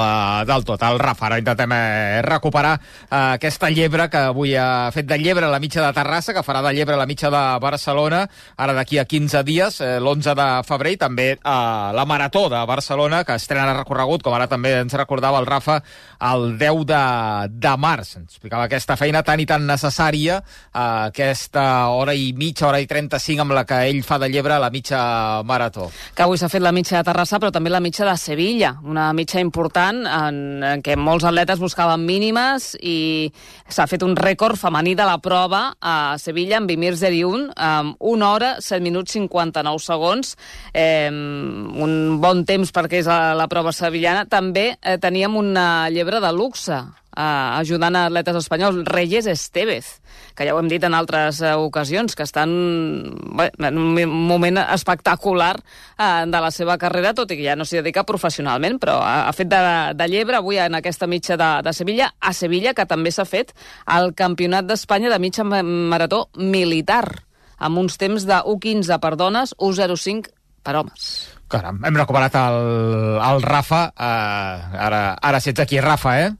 del 0.48 0.64
tot. 0.64 0.82
El 0.86 0.98
Rafa, 0.98 1.26
ara 1.28 1.38
intentem 1.40 1.72
eh, 1.76 2.22
recuperar 2.24 2.74
eh, 2.78 3.36
aquesta 3.36 3.68
llebre 3.70 4.08
que 4.08 4.22
avui 4.30 4.54
ha 4.56 4.88
fet 4.94 5.08
de 5.08 5.18
llebre 5.20 5.44
a 5.46 5.52
la 5.52 5.60
mitja 5.60 5.82
de 5.84 5.92
Terrassa, 5.96 6.32
que 6.32 6.44
farà 6.46 6.62
de 6.64 6.72
llebre 6.76 6.96
a 6.96 7.00
la 7.00 7.06
mitja 7.08 7.30
de 7.32 7.42
Barcelona, 7.60 8.22
ara 8.56 8.76
d'aquí 8.76 8.98
a 8.98 9.04
15 9.04 9.42
dies, 9.44 9.80
eh, 9.84 9.96
l'11 10.00 10.36
de 10.38 10.48
febrer, 10.68 10.94
i 10.96 11.00
també 11.00 11.28
eh, 11.34 11.38
la 11.44 12.06
Marató 12.08 12.46
de 12.52 12.62
Barcelona, 12.68 13.22
que 13.24 13.36
estrena 13.36 13.74
recorregut, 13.76 14.24
com 14.24 14.36
ara 14.36 14.48
també 14.48 14.72
ens 14.80 14.96
recordava 14.96 15.42
el 15.42 15.48
Rafa, 15.50 15.82
el 16.32 16.56
10 16.56 16.86
de, 16.88 17.02
de 17.52 17.74
març. 17.76 18.16
Ens 18.22 18.32
explicava 18.32 18.64
aquesta 18.64 18.96
feina 18.96 19.22
tan 19.26 19.44
i 19.44 19.48
tan 19.48 19.68
necessària, 19.68 20.40
eh, 20.72 20.86
aquesta 21.10 21.66
hora 21.92 22.16
i 22.16 22.32
mitja, 22.32 22.70
hora 22.70 22.80
i 22.80 22.88
35, 22.88 23.44
amb 23.44 23.58
la 23.58 23.66
que 23.68 23.82
ell 23.90 24.00
fa 24.06 24.20
de 24.22 24.32
llebre 24.32 24.56
a 24.56 24.62
la 24.62 24.72
mitja 24.72 25.42
marató. 25.44 25.90
Que 26.16 26.24
avui 26.24 26.40
s'ha 26.40 26.48
fet 26.48 26.64
la 26.64 26.72
mitja 26.72 26.96
de 26.96 27.04
Terrassa, 27.10 27.40
però 27.42 27.52
també 27.52 27.68
la 27.68 27.84
mitja 27.84 28.08
de 28.08 28.16
Sevilla, 28.16 28.72
una 28.86 29.12
mitja 29.16 29.40
important 29.42 30.04
en, 30.06 30.38
en 30.64 30.82
què 30.84 30.96
molts 30.98 31.26
atletes 31.26 31.60
buscaven 31.62 32.04
mínimes 32.06 32.72
i 32.80 33.28
s'ha 33.68 33.88
fet 33.90 34.04
un 34.06 34.16
rècord 34.16 34.58
femení 34.58 34.94
de 34.98 35.06
la 35.06 35.18
prova 35.22 35.62
a 35.80 36.16
Sevilla 36.22 36.60
amb 36.60 36.70
Vimir 36.70 36.94
Zeriun, 36.96 37.48
amb 37.56 37.96
1 38.00 38.26
hora, 38.26 38.52
7 38.62 38.82
minuts 38.84 39.16
59 39.16 39.82
segons, 39.82 40.36
eh, 40.72 41.10
un 41.10 41.96
bon 42.22 42.44
temps 42.48 42.72
perquè 42.72 43.02
és 43.02 43.10
la, 43.10 43.34
la 43.38 43.48
prova 43.50 43.74
sevillana. 43.74 44.26
També 44.30 44.70
eh, 44.76 44.96
teníem 45.02 45.36
una 45.36 45.88
llebre 45.92 46.22
de 46.22 46.32
luxe, 46.32 46.78
eh, 46.78 47.22
ajudant 47.60 47.96
a 47.96 48.06
atletes 48.10 48.40
espanyols, 48.44 48.84
Reyes 48.88 49.26
Estevez, 49.30 49.96
que 50.36 50.44
ja 50.44 50.52
ho 50.54 50.58
hem 50.60 50.68
dit 50.68 50.82
en 50.84 50.94
altres 50.94 51.40
eh, 51.40 51.54
ocasions, 51.56 52.14
que 52.14 52.26
estan 52.26 52.50
bé, 53.38 53.48
en 53.58 53.78
un 53.80 54.10
moment 54.28 54.58
espectacular 54.66 55.54
eh, 55.56 56.24
de 56.28 56.40
la 56.44 56.50
seva 56.52 56.76
carrera, 56.78 57.14
tot 57.16 57.32
i 57.32 57.38
que 57.40 57.46
ja 57.46 57.56
no 57.56 57.64
s'hi 57.64 57.80
dedica 57.80 58.04
professionalment, 58.08 58.78
però 58.82 58.98
ha, 59.00 59.26
ha 59.28 59.32
fet 59.36 59.48
de, 59.52 59.60
de 59.96 60.08
llebre 60.12 60.36
avui 60.40 60.60
en 60.60 60.76
aquesta 60.78 61.08
mitja 61.08 61.38
de, 61.40 61.50
de 61.64 61.72
Sevilla, 61.72 62.10
a 62.20 62.34
Sevilla, 62.36 62.74
que 62.76 62.86
també 62.86 63.12
s'ha 63.14 63.24
fet 63.28 63.54
el 63.96 64.12
Campionat 64.18 64.68
d'Espanya 64.68 65.10
de 65.12 65.18
mitja 65.22 65.44
ma- 65.44 65.62
marató 65.64 66.26
militar, 66.36 67.06
amb 67.56 67.80
uns 67.80 67.96
temps 67.96 68.26
de 68.28 68.36
1.15 68.44 69.00
per 69.00 69.14
dones, 69.16 69.54
1.05 69.56 70.28
per 70.66 70.76
homes. 70.76 71.06
Caram, 71.48 71.78
hem 71.86 71.94
recuperat 71.94 72.34
el, 72.40 72.56
el 73.22 73.40
Rafa. 73.44 73.84
Uh, 73.94 74.74
ara, 74.82 75.00
ara 75.22 75.38
si 75.40 75.52
ets 75.52 75.62
aquí, 75.62 75.78
Rafa, 75.80 76.16
eh? 76.24 76.32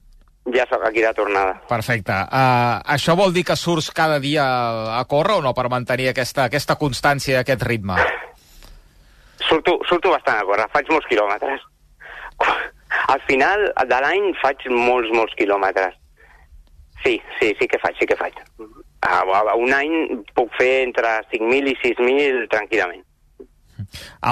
Ja 0.55 0.67
sóc 0.71 0.85
aquí 0.87 1.03
de 1.03 1.13
tornada. 1.15 1.57
Perfecte. 1.69 2.13
Uh, 2.13 2.79
això 2.95 3.17
vol 3.19 3.33
dir 3.35 3.43
que 3.49 3.57
surts 3.59 3.91
cada 3.91 4.21
dia 4.23 4.45
a 4.99 5.03
córrer 5.11 5.41
o 5.41 5.43
no 5.43 5.53
per 5.55 5.67
mantenir 5.73 6.13
aquesta, 6.13 6.47
aquesta 6.47 6.77
constància 6.79 7.35
i 7.35 7.41
aquest 7.41 7.65
ritme? 7.67 7.99
Surto, 9.49 9.81
surto 9.89 10.13
bastant 10.15 10.39
a 10.39 10.47
córrer, 10.47 10.69
faig 10.75 10.91
molts 10.93 11.09
quilòmetres. 11.11 11.67
Al 13.13 13.23
final 13.27 13.67
de 13.91 14.01
l'any 14.03 14.31
faig 14.43 14.69
molts, 14.71 15.11
molts 15.15 15.35
quilòmetres. 15.39 15.99
Sí, 17.03 17.19
sí, 17.41 17.53
sí 17.59 17.69
que 17.71 17.79
faig, 17.83 17.99
sí 17.99 18.07
que 18.07 18.19
faig. 18.19 18.39
A, 19.07 19.21
a 19.23 19.55
un 19.59 19.75
any 19.75 20.23
puc 20.35 20.55
fer 20.59 20.87
entre 20.87 21.19
5.000 21.35 21.75
i 21.75 21.77
6.000 21.83 22.47
tranquil·lament. 22.55 23.06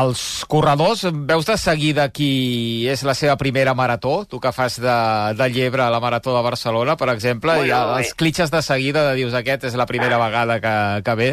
Els 0.01 0.23
corredors, 0.49 1.05
veus 1.29 1.47
de 1.49 1.57
seguida 1.61 2.09
qui 2.15 2.87
és 2.91 3.05
la 3.05 3.15
seva 3.19 3.37
primera 3.41 3.75
marató? 3.77 4.25
Tu 4.29 4.41
que 4.41 4.53
fas 4.57 4.81
de, 4.81 4.97
de 5.37 5.49
llebre 5.53 5.85
a 5.85 5.91
la 5.93 6.01
Marató 6.01 6.35
de 6.37 6.43
Barcelona, 6.43 6.97
per 6.97 7.11
exemple, 7.13 7.59
bueno, 7.61 7.69
i 7.69 8.01
els 8.01 8.15
clitxes 8.19 8.51
de 8.51 8.63
seguida 8.65 9.05
de 9.11 9.15
dius 9.21 9.37
aquest 9.37 9.69
és 9.71 9.79
la 9.79 9.87
primera 9.91 10.19
vegada 10.21 10.61
que, 10.65 10.77
que 11.05 11.17
ve? 11.21 11.31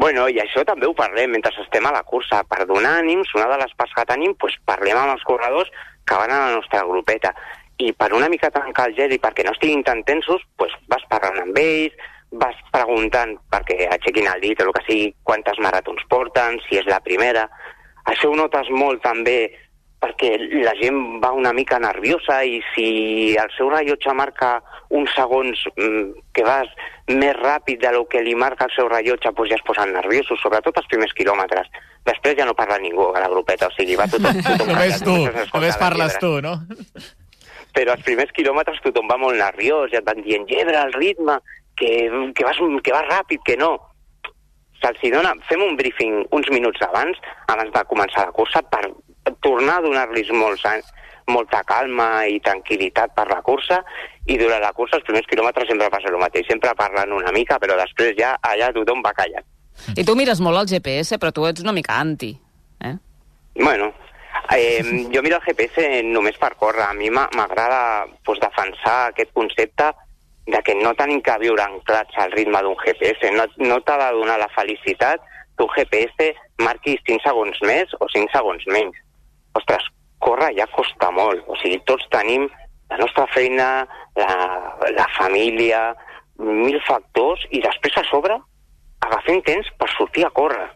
Bueno, 0.00 0.28
i 0.32 0.38
això 0.40 0.62
també 0.64 0.88
ho 0.88 0.94
parlem 0.96 1.34
mentre 1.34 1.52
estem 1.60 1.86
a 1.86 1.92
la 1.92 2.04
cursa. 2.08 2.40
Per 2.48 2.64
donar 2.68 3.00
ànims, 3.02 3.34
una 3.36 3.50
de 3.50 3.58
les 3.60 3.74
parts 3.76 3.92
que 3.96 4.06
tenim, 4.08 4.32
pues, 4.40 4.54
parlem 4.64 4.96
amb 4.96 5.12
els 5.16 5.24
corredors 5.28 5.68
que 6.08 6.16
van 6.16 6.32
a 6.32 6.38
la 6.46 6.54
nostra 6.56 6.84
grupeta. 6.88 7.34
I 7.80 7.92
per 7.92 8.12
una 8.16 8.30
mica 8.32 8.52
tancar 8.54 8.88
el 8.88 8.96
gel 8.96 9.12
i 9.12 9.20
perquè 9.20 9.44
no 9.44 9.52
estiguin 9.52 9.84
tan 9.84 10.00
tensos, 10.08 10.40
pues, 10.56 10.72
vas 10.88 11.04
parlant 11.12 11.42
amb 11.42 11.60
ells, 11.60 12.08
vas 12.30 12.58
preguntant 12.70 13.34
perquè 13.50 13.88
aixequin 13.90 14.28
el 14.30 14.44
dit 14.44 14.60
o 14.60 14.68
el 14.68 14.74
que 14.76 14.84
sigui, 14.86 15.08
quantes 15.26 15.58
maratons 15.58 16.04
porten, 16.12 16.60
si 16.68 16.78
és 16.78 16.86
la 16.86 17.00
primera. 17.02 17.48
Això 18.10 18.30
ho 18.30 18.38
notes 18.38 18.70
molt 18.70 19.02
també 19.02 19.50
perquè 20.00 20.30
la 20.64 20.72
gent 20.78 20.96
va 21.20 21.32
una 21.36 21.52
mica 21.52 21.78
nerviosa 21.78 22.38
i 22.48 22.60
si 22.72 23.36
el 23.36 23.50
seu 23.52 23.68
rellotge 23.68 24.14
marca 24.16 24.54
uns 24.96 25.12
segons 25.12 25.66
mm, 25.76 26.30
que 26.32 26.44
vas 26.46 26.70
més 27.10 27.36
ràpid 27.36 27.82
del 27.82 28.00
que 28.08 28.22
li 28.24 28.32
marca 28.38 28.64
el 28.68 28.72
seu 28.72 28.88
rellotge, 28.88 29.32
doncs 29.36 29.52
ja 29.52 29.58
es 29.58 29.66
posen 29.66 29.92
nerviosos, 29.92 30.40
sobretot 30.40 30.80
els 30.80 30.88
primers 30.88 31.12
quilòmetres. 31.18 31.68
Després 32.08 32.38
ja 32.38 32.48
no 32.48 32.56
parla 32.56 32.80
ningú 32.80 33.10
a 33.12 33.20
la 33.20 33.28
grupeta, 33.28 33.68
o 33.68 33.76
sigui, 33.76 33.98
va 34.00 34.08
tothom... 34.08 34.40
tothom 34.46 34.70
només 34.72 35.04
tu, 35.04 35.16
només 35.52 35.80
parles 35.82 36.16
tu, 36.22 36.32
no? 36.44 36.56
Però 37.76 37.94
els 37.94 38.06
primers 38.06 38.32
quilòmetres 38.34 38.80
tothom 38.86 39.10
va 39.10 39.20
molt 39.20 39.36
nerviós, 39.38 39.92
ja 39.92 40.00
et 40.00 40.08
van 40.08 40.24
dient, 40.24 40.48
llebre, 40.48 40.80
el 40.80 40.96
ritme, 40.96 41.36
que, 41.80 41.92
que, 42.36 42.46
vas, 42.46 42.60
que 42.84 42.94
vas 42.94 43.08
ràpid, 43.08 43.42
que 43.46 43.56
no. 43.60 43.74
Se'ls 44.80 45.02
dona, 45.12 45.34
fem 45.48 45.60
un 45.64 45.76
briefing 45.76 46.22
uns 46.36 46.48
minuts 46.52 46.80
abans, 46.86 47.18
abans 47.52 47.72
de 47.74 47.82
començar 47.88 48.28
la 48.28 48.36
cursa, 48.36 48.62
per 48.62 48.86
tornar 49.44 49.80
a 49.80 49.84
donar-los 49.84 50.30
molts 50.32 50.64
anys, 50.68 50.88
molta 51.30 51.62
calma 51.66 52.26
i 52.26 52.40
tranquil·litat 52.42 53.14
per 53.14 53.26
la 53.30 53.40
cursa 53.46 53.80
i 54.26 54.36
durant 54.40 54.62
la 54.62 54.72
cursa 54.76 54.98
els 54.98 55.06
primers 55.06 55.28
quilòmetres 55.30 55.68
sempre 55.70 55.90
passa 55.92 56.10
el 56.10 56.18
mateix, 56.20 56.48
sempre 56.48 56.74
parlen 56.78 57.14
una 57.16 57.32
mica 57.34 57.58
però 57.62 57.76
després 57.78 58.16
ja 58.18 58.34
allà 58.42 58.72
tothom 58.74 59.04
va 59.04 59.14
callant. 59.16 59.46
I 59.96 60.04
tu 60.04 60.16
mires 60.18 60.42
molt 60.44 60.60
el 60.62 60.70
GPS 60.74 61.20
però 61.20 61.32
tu 61.32 61.46
ets 61.48 61.62
una 61.64 61.76
mica 61.76 62.00
anti, 62.02 62.32
eh? 62.84 62.96
Bueno, 63.54 63.92
eh, 64.56 64.82
jo 65.12 65.22
miro 65.22 65.38
el 65.38 65.46
GPS 65.46 66.02
només 66.06 66.38
per 66.40 66.54
córrer, 66.60 66.88
a 66.88 66.94
mi 66.94 67.10
m'agrada 67.10 68.06
pues, 68.24 68.40
defensar 68.42 69.10
aquest 69.10 69.32
concepte 69.36 69.92
de 70.50 70.62
que 70.66 70.74
no 70.74 70.94
tenim 70.98 71.20
que 71.22 71.36
viure 71.42 71.62
anclats 71.64 72.16
al 72.18 72.32
ritme 72.32 72.62
d'un 72.62 72.76
GPS. 72.82 73.30
No, 73.36 73.46
no 73.62 73.78
t'ha 73.86 73.98
de 74.00 74.08
donar 74.18 74.38
la 74.40 74.50
felicitat 74.56 75.22
que 75.56 75.66
un 75.66 75.72
GPS 75.76 76.30
marqui 76.66 76.96
5 77.06 77.22
segons 77.26 77.62
més 77.66 77.94
o 78.00 78.08
5 78.10 78.34
segons 78.34 78.66
menys. 78.74 78.98
Ostres, 79.58 79.86
córrer 80.24 80.52
ja 80.58 80.68
costa 80.74 81.10
molt. 81.14 81.44
O 81.46 81.56
sigui, 81.62 81.80
tots 81.88 82.06
tenim 82.12 82.48
la 82.90 82.98
nostra 82.98 83.26
feina, 83.34 83.86
la, 84.18 84.30
la 84.96 85.08
família, 85.16 85.90
mil 86.40 86.80
factors, 86.86 87.46
i 87.50 87.62
després 87.62 88.00
a 88.00 88.04
sobre 88.10 88.38
agafem 89.06 89.40
temps 89.46 89.70
per 89.78 89.88
sortir 89.94 90.26
a 90.26 90.34
córrer. 90.34 90.68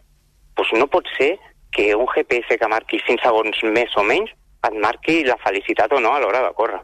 Doncs 0.55 0.73
no 0.79 0.87
pot 0.91 1.07
ser 1.17 1.35
que 1.75 1.91
un 1.95 2.07
GPS 2.13 2.57
que 2.57 2.71
marqui 2.71 3.01
5 3.03 3.25
segons 3.25 3.63
més 3.75 3.95
o 3.99 4.03
menys 4.07 4.31
et 4.65 4.77
marqui 4.81 5.23
la 5.27 5.37
felicitat 5.43 5.91
o 5.93 5.99
no 6.01 6.15
a 6.15 6.21
l'hora 6.23 6.41
de 6.45 6.53
córrer. 6.57 6.81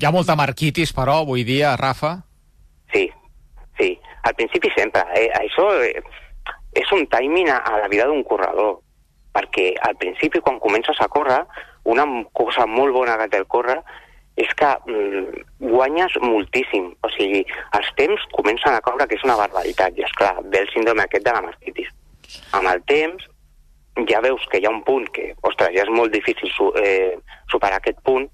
Hi 0.00 0.06
ha 0.06 0.12
molta 0.14 0.36
marquitis, 0.38 0.92
però, 0.96 1.20
avui 1.22 1.44
dia, 1.44 1.74
Rafa? 1.76 2.14
Sí, 2.92 3.08
sí. 3.78 3.90
Al 4.22 4.34
principi 4.38 4.70
sempre. 4.76 5.02
Eh? 5.18 5.28
Això 5.36 5.68
eh, 5.82 6.00
és 6.78 6.92
un 6.96 7.04
timing 7.12 7.50
a, 7.52 7.58
a 7.58 7.82
la 7.82 7.90
vida 7.92 8.06
d'un 8.08 8.22
corredor, 8.24 8.78
perquè 9.36 9.72
al 9.84 9.98
principi, 10.00 10.40
quan 10.40 10.60
comences 10.62 11.00
a 11.00 11.10
córrer, 11.12 11.42
una 11.84 12.06
cosa 12.32 12.66
molt 12.66 12.94
bona 12.94 13.18
que 13.20 13.28
té 13.28 13.42
el 13.42 13.50
córrer 13.50 13.80
és 14.40 14.48
que 14.56 14.68
mm, 14.88 15.42
guanyes 15.60 16.14
moltíssim. 16.22 16.92
O 17.04 17.10
sigui, 17.12 17.42
els 17.76 17.90
temps 17.98 18.22
comencen 18.32 18.72
a 18.72 18.80
caure, 18.84 19.06
que 19.08 19.18
és 19.18 19.26
una 19.26 19.36
barbaritat. 19.36 19.98
I, 19.98 20.06
és 20.06 20.14
clar 20.16 20.38
ve 20.46 20.62
el 20.64 20.70
síndrome 20.72 21.04
aquest 21.04 21.26
de 21.26 21.34
la 21.36 21.44
mastitis. 21.44 21.90
Amb 22.56 22.70
el 22.72 22.80
temps, 22.88 23.26
ja 24.08 24.22
veus 24.24 24.44
que 24.48 24.62
hi 24.62 24.68
ha 24.68 24.72
un 24.72 24.80
punt 24.86 25.04
que, 25.12 25.32
ostres, 25.44 25.74
ja 25.76 25.84
és 25.84 25.92
molt 25.92 26.14
difícil 26.14 26.48
su 26.54 26.70
eh, 26.80 27.18
superar 27.52 27.82
aquest 27.82 28.00
punt, 28.06 28.30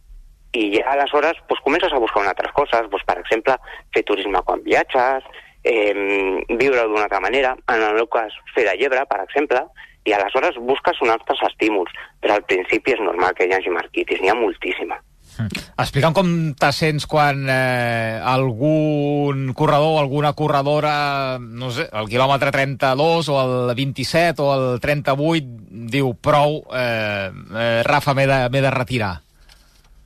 i 0.52 0.70
ja 0.76 0.92
aleshores 0.92 1.36
pues, 1.48 1.60
comences 1.64 1.92
a 1.92 1.98
buscar 1.98 2.26
altres 2.26 2.52
coses, 2.52 2.88
pues, 2.90 3.04
per 3.04 3.18
exemple, 3.20 3.56
fer 3.92 4.04
turisme 4.04 4.42
quan 4.44 4.62
viatges, 4.64 5.24
eh, 5.64 6.44
viure 6.48 6.86
d'una 6.86 7.04
altra 7.04 7.20
manera, 7.20 7.56
en 7.68 7.82
el 7.82 7.98
meu 8.00 8.08
cas 8.08 8.32
fer 8.54 8.64
de 8.68 8.76
llebre, 8.78 9.04
per 9.10 9.20
exemple, 9.24 9.64
i 10.08 10.14
aleshores 10.14 10.56
busques 10.56 11.02
uns 11.04 11.12
altres 11.12 11.42
estímuls, 11.50 11.92
però 12.22 12.38
al 12.38 12.46
principi 12.48 12.96
és 12.96 13.04
normal 13.04 13.36
que 13.36 13.48
hi 13.48 13.54
hagi 13.54 13.74
marquitis, 13.74 14.22
n'hi 14.22 14.32
ha 14.32 14.38
moltíssima. 14.38 14.96
Mm. 15.38 15.66
Explica'm 15.78 16.14
com 16.16 16.30
te 16.58 16.70
sents 16.74 17.04
quan 17.06 17.44
eh, 17.52 18.18
algun 18.18 19.52
corredor 19.54 19.98
o 19.98 20.00
alguna 20.00 20.32
corredora, 20.34 21.38
no 21.38 21.70
sé, 21.70 21.86
el 21.92 22.10
quilòmetre 22.10 22.50
32 22.54 23.30
o 23.30 23.38
el 23.44 23.76
27 23.78 24.42
o 24.42 24.50
el 24.56 24.66
38 24.82 25.86
diu 25.92 26.10
prou, 26.18 26.64
eh, 26.74 27.30
eh, 27.30 27.80
Rafa, 27.86 28.16
m'he 28.18 28.26
de, 28.26 28.42
de 28.58 28.74
retirar. 28.74 29.14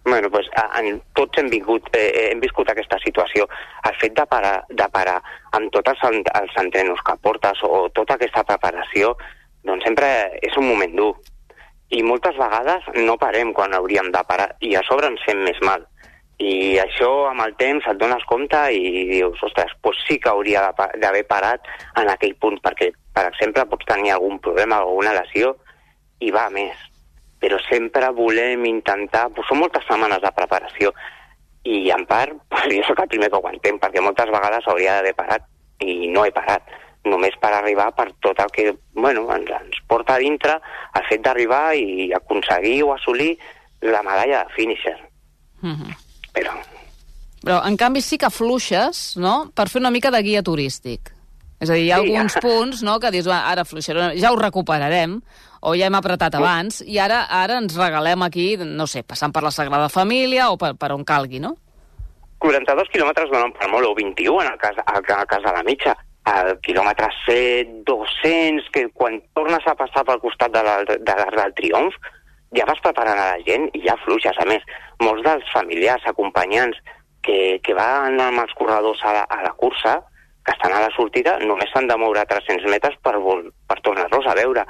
Bueno, 0.04 0.30
pues, 0.30 0.48
en, 0.78 1.00
tots 1.14 1.38
hem, 1.38 1.48
vingut, 1.48 1.86
eh, 1.94 2.30
hem 2.32 2.40
viscut 2.42 2.68
aquesta 2.68 2.98
situació. 3.04 3.46
El 3.86 3.94
fet 4.00 4.16
de 4.16 4.24
parar, 4.26 4.56
de 4.68 4.88
parar 4.90 5.20
amb 5.54 5.70
tots 5.70 5.94
els, 6.08 6.26
els 6.40 6.58
entrenos 6.58 7.02
que 7.06 7.14
portes 7.22 7.62
o 7.62 7.86
tota 7.94 8.18
aquesta 8.18 8.42
preparació, 8.48 9.14
doncs 9.62 9.86
sempre 9.86 10.10
és 10.42 10.58
un 10.58 10.66
moment 10.66 10.98
dur. 10.98 11.12
I 11.94 12.02
moltes 12.02 12.34
vegades 12.40 12.90
no 12.98 13.18
parem 13.20 13.52
quan 13.54 13.76
hauríem 13.78 14.10
de 14.10 14.24
parar 14.26 14.50
i 14.60 14.74
a 14.74 14.82
sobre 14.88 15.12
ens 15.12 15.22
fem 15.22 15.44
més 15.46 15.60
mal. 15.62 15.86
I 16.42 16.80
això 16.82 17.28
amb 17.30 17.44
el 17.46 17.54
temps 17.54 17.86
et 17.86 17.98
dones 18.00 18.24
compte 18.26 18.58
i 18.74 19.06
dius, 19.12 19.38
ostres, 19.46 19.76
doncs 19.84 20.02
sí 20.08 20.18
que 20.18 20.32
hauria 20.32 20.72
d'haver 20.98 21.26
parat 21.30 21.68
en 22.00 22.10
aquell 22.10 22.34
punt, 22.42 22.58
perquè, 22.64 22.90
per 23.14 23.28
exemple, 23.30 23.68
pots 23.70 23.86
tenir 23.86 24.16
algun 24.16 24.40
problema 24.42 24.82
o 24.82 24.88
alguna 24.88 25.14
lesió 25.20 25.54
i 26.18 26.32
va 26.34 26.48
més 26.50 26.88
però 27.42 27.58
sempre 27.66 28.12
volem 28.14 28.68
intentar... 28.70 29.26
Pues 29.34 29.48
són 29.50 29.62
moltes 29.64 29.84
setmanes 29.88 30.22
de 30.22 30.30
preparació 30.36 30.92
i 31.66 31.90
en 31.94 32.06
part 32.06 32.38
pues, 32.52 32.68
jo 32.70 32.86
sóc 32.86 33.02
el 33.02 33.10
primer 33.10 33.30
que 33.32 33.40
ho 33.40 33.50
entenc 33.50 33.82
perquè 33.82 34.04
moltes 34.04 34.30
vegades 34.30 34.68
hauria 34.70 34.98
d'haver 34.98 35.14
parat 35.18 35.48
i 35.82 36.08
no 36.14 36.24
he 36.26 36.32
parat 36.34 36.70
només 37.10 37.34
per 37.42 37.50
arribar 37.50 37.88
per 37.98 38.12
tot 38.22 38.38
el 38.38 38.50
que 38.54 38.68
bueno, 38.94 39.24
ens, 39.34 39.50
ens 39.50 39.80
porta 39.90 40.14
a 40.14 40.22
dintre 40.22 40.54
el 40.98 41.08
fet 41.08 41.24
d'arribar 41.24 41.72
i 41.74 42.12
aconseguir 42.14 42.76
o 42.86 42.92
assolir 42.94 43.32
la 43.82 44.04
medalla 44.06 44.44
de 44.44 44.54
finisher. 44.54 44.98
Mm 45.62 45.74
-hmm. 45.74 45.96
Però... 46.32 46.52
Però, 47.42 47.58
en 47.66 47.76
canvi, 47.76 48.00
sí 48.00 48.18
que 48.18 48.30
fluixes, 48.30 49.16
no?, 49.16 49.50
per 49.54 49.68
fer 49.68 49.80
una 49.80 49.90
mica 49.90 50.12
de 50.12 50.22
guia 50.22 50.42
turístic. 50.42 51.10
És 51.58 51.70
a 51.70 51.74
dir, 51.74 51.86
hi 51.86 51.90
ha 51.90 51.98
sí, 51.98 52.02
alguns 52.02 52.34
ja. 52.34 52.40
punts 52.40 52.82
no, 52.82 53.00
que 53.00 53.10
dius, 53.10 53.26
ara 53.26 53.64
fluixarem, 53.64 54.16
ja 54.18 54.30
ho 54.32 54.36
recuperarem, 54.36 55.20
o 55.62 55.74
ja 55.78 55.86
hem 55.86 55.94
apretat 55.94 56.34
abans, 56.34 56.80
i 56.82 56.98
ara 56.98 57.22
ara 57.30 57.60
ens 57.62 57.76
regalem 57.78 58.24
aquí, 58.26 58.56
no 58.58 58.88
sé, 58.90 59.04
passant 59.06 59.32
per 59.34 59.44
la 59.46 59.52
Sagrada 59.54 59.88
Família 59.92 60.50
o 60.50 60.56
per, 60.58 60.74
per 60.74 60.90
on 60.94 61.04
calgui, 61.06 61.38
no? 61.42 61.54
42 62.42 62.90
quilòmetres 62.90 63.30
donen 63.30 63.52
per 63.54 63.68
molt, 63.70 63.86
o 63.86 63.94
21 63.94 64.40
en 64.42 64.50
el 64.50 64.58
cas, 64.58 64.80
el, 64.82 65.04
el 65.06 65.28
cas 65.30 65.44
de 65.44 65.52
la 65.54 65.62
mitja. 65.62 65.94
El 66.32 66.56
quilòmetre 66.62 67.08
7, 67.24 67.82
200, 67.86 68.66
que 68.74 68.88
quan 68.94 69.20
tornes 69.34 69.64
a 69.66 69.76
passar 69.78 70.04
pel 70.06 70.20
costat 70.22 70.52
de 70.54 70.62
l'Arc 70.66 70.90
de, 70.90 70.98
de 71.06 71.28
del 71.38 71.54
Triomf, 71.58 71.96
ja 72.58 72.66
vas 72.68 72.82
preparant 72.82 73.18
a 73.18 73.30
la 73.32 73.42
gent 73.46 73.68
i 73.74 73.82
ja 73.86 73.96
fluixes. 74.04 74.38
A 74.38 74.46
més, 74.50 74.66
molts 75.02 75.22
dels 75.26 75.50
familiars, 75.54 76.06
acompanyants 76.10 76.78
que, 77.26 77.58
que 77.62 77.74
van 77.78 78.18
amb 78.20 78.42
els 78.42 78.54
corredors 78.58 79.02
a 79.06 79.14
la, 79.18 79.26
a 79.30 79.42
la 79.46 79.54
cursa, 79.58 80.00
que 80.42 80.54
estan 80.54 80.74
a 80.74 80.82
la 80.82 80.90
sortida, 80.94 81.38
només 81.46 81.70
s'han 81.70 81.86
de 81.90 81.98
moure 81.98 82.26
300 82.26 82.70
metres 82.70 82.98
per, 83.02 83.14
per 83.70 83.78
tornar-los 83.86 84.26
a 84.26 84.34
veure 84.38 84.66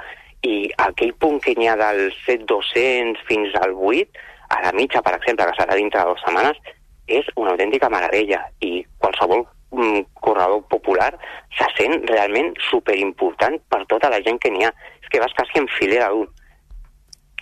que 1.43 1.53
n'hi 1.57 1.67
ha 1.67 1.75
del 1.79 2.07
7-200 2.23 3.21
fins 3.27 3.55
al 3.61 3.75
8, 3.75 4.23
a 4.53 4.61
la 4.65 4.71
mitja, 4.75 5.01
per 5.01 5.15
exemple, 5.17 5.47
que 5.49 5.57
serà 5.57 5.75
dintre 5.77 6.01
de 6.01 6.11
dues 6.11 6.23
setmanes, 6.25 6.59
és 7.07 7.27
una 7.35 7.51
autèntica 7.53 7.89
meravella 7.91 8.39
i 8.63 8.83
qualsevol 9.01 9.43
mm, 9.75 10.05
corredor 10.23 10.63
popular 10.71 11.09
se 11.57 11.67
sent 11.77 12.05
realment 12.09 12.53
superimportant 12.69 13.59
per 13.69 13.83
tota 13.91 14.11
la 14.13 14.21
gent 14.23 14.39
que 14.39 14.51
n'hi 14.53 14.63
ha. 14.67 14.71
És 15.01 15.11
que 15.11 15.21
vas 15.23 15.35
quasi 15.35 15.59
en 15.59 15.67
filera 15.79 16.11
d'un. 16.13 16.29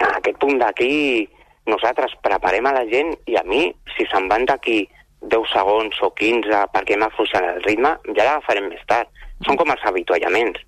A 0.02 0.16
aquest 0.18 0.40
punt 0.42 0.58
d'aquí 0.58 1.28
nosaltres 1.70 2.18
preparem 2.26 2.66
a 2.66 2.74
la 2.80 2.88
gent 2.90 3.14
i 3.30 3.38
a 3.38 3.46
mi, 3.46 3.68
si 3.96 4.08
se'n 4.10 4.28
van 4.32 4.48
d'aquí 4.50 4.82
10 5.22 5.52
segons 5.54 6.00
o 6.02 6.10
15 6.18 6.66
perquè 6.74 6.98
m'ha 6.98 7.12
afluixat 7.12 7.46
el 7.52 7.64
ritme, 7.68 7.94
ja 8.18 8.26
l'agafarem 8.26 8.72
més 8.72 8.82
tard. 8.90 9.12
Són 9.46 9.58
com 9.60 9.70
els 9.74 9.86
avituallaments 9.86 10.64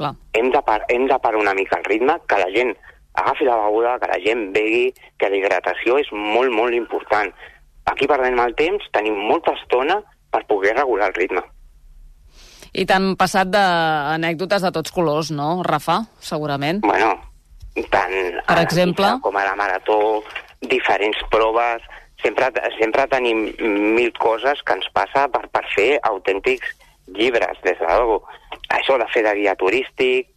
Clar. 0.00 0.14
Hem 0.32 0.48
de, 0.54 0.62
par 0.64 0.80
hem 0.88 1.04
de 1.10 1.18
parar 1.20 1.40
una 1.40 1.52
mica 1.54 1.76
el 1.76 1.84
ritme, 1.84 2.16
que 2.26 2.40
la 2.40 2.48
gent 2.54 2.72
agafi 3.20 3.44
la 3.44 3.58
beguda, 3.66 3.98
que 4.00 4.08
la 4.08 4.20
gent 4.24 4.46
begui, 4.54 4.86
que 5.20 5.28
la 5.28 5.36
hidratació 5.36 5.98
és 6.00 6.08
molt, 6.16 6.52
molt 6.56 6.76
important. 6.76 7.28
Aquí 7.90 8.08
perdem 8.08 8.38
el 8.40 8.54
temps, 8.56 8.86
tenim 8.94 9.18
molta 9.28 9.52
estona 9.58 9.98
per 10.32 10.44
poder 10.48 10.76
regular 10.78 11.10
el 11.10 11.18
ritme. 11.18 11.42
I 12.72 12.86
t'han 12.86 13.12
passat 13.18 13.50
d'anècdotes 13.50 14.62
de 14.62 14.70
tots 14.72 14.92
colors, 14.94 15.32
no, 15.34 15.64
Rafa? 15.66 16.04
Segurament. 16.22 16.84
Bueno, 16.86 17.16
tant 17.90 18.14
Per 18.14 18.44
a 18.46 18.60
la 18.60 18.62
exemple? 18.62 19.08
mitja 19.08 19.24
com 19.26 19.36
a 19.36 19.44
la 19.48 19.56
marató, 19.58 19.98
diferents 20.62 21.18
proves, 21.32 21.82
sempre, 22.22 22.50
sempre 22.78 23.08
tenim 23.10 23.48
mil 23.96 24.12
coses 24.22 24.62
que 24.62 24.76
ens 24.78 24.86
passa 24.94 25.26
per, 25.32 25.48
per 25.50 25.64
fer 25.74 25.90
autèntics 26.08 26.76
llibres, 27.14 27.60
des 27.62 27.78
de 27.78 27.86
luego. 27.86 28.22
Això 28.70 28.98
de 28.98 29.08
fer 29.12 29.24
de 29.26 29.34
guia 29.38 29.56
turístic, 29.58 30.28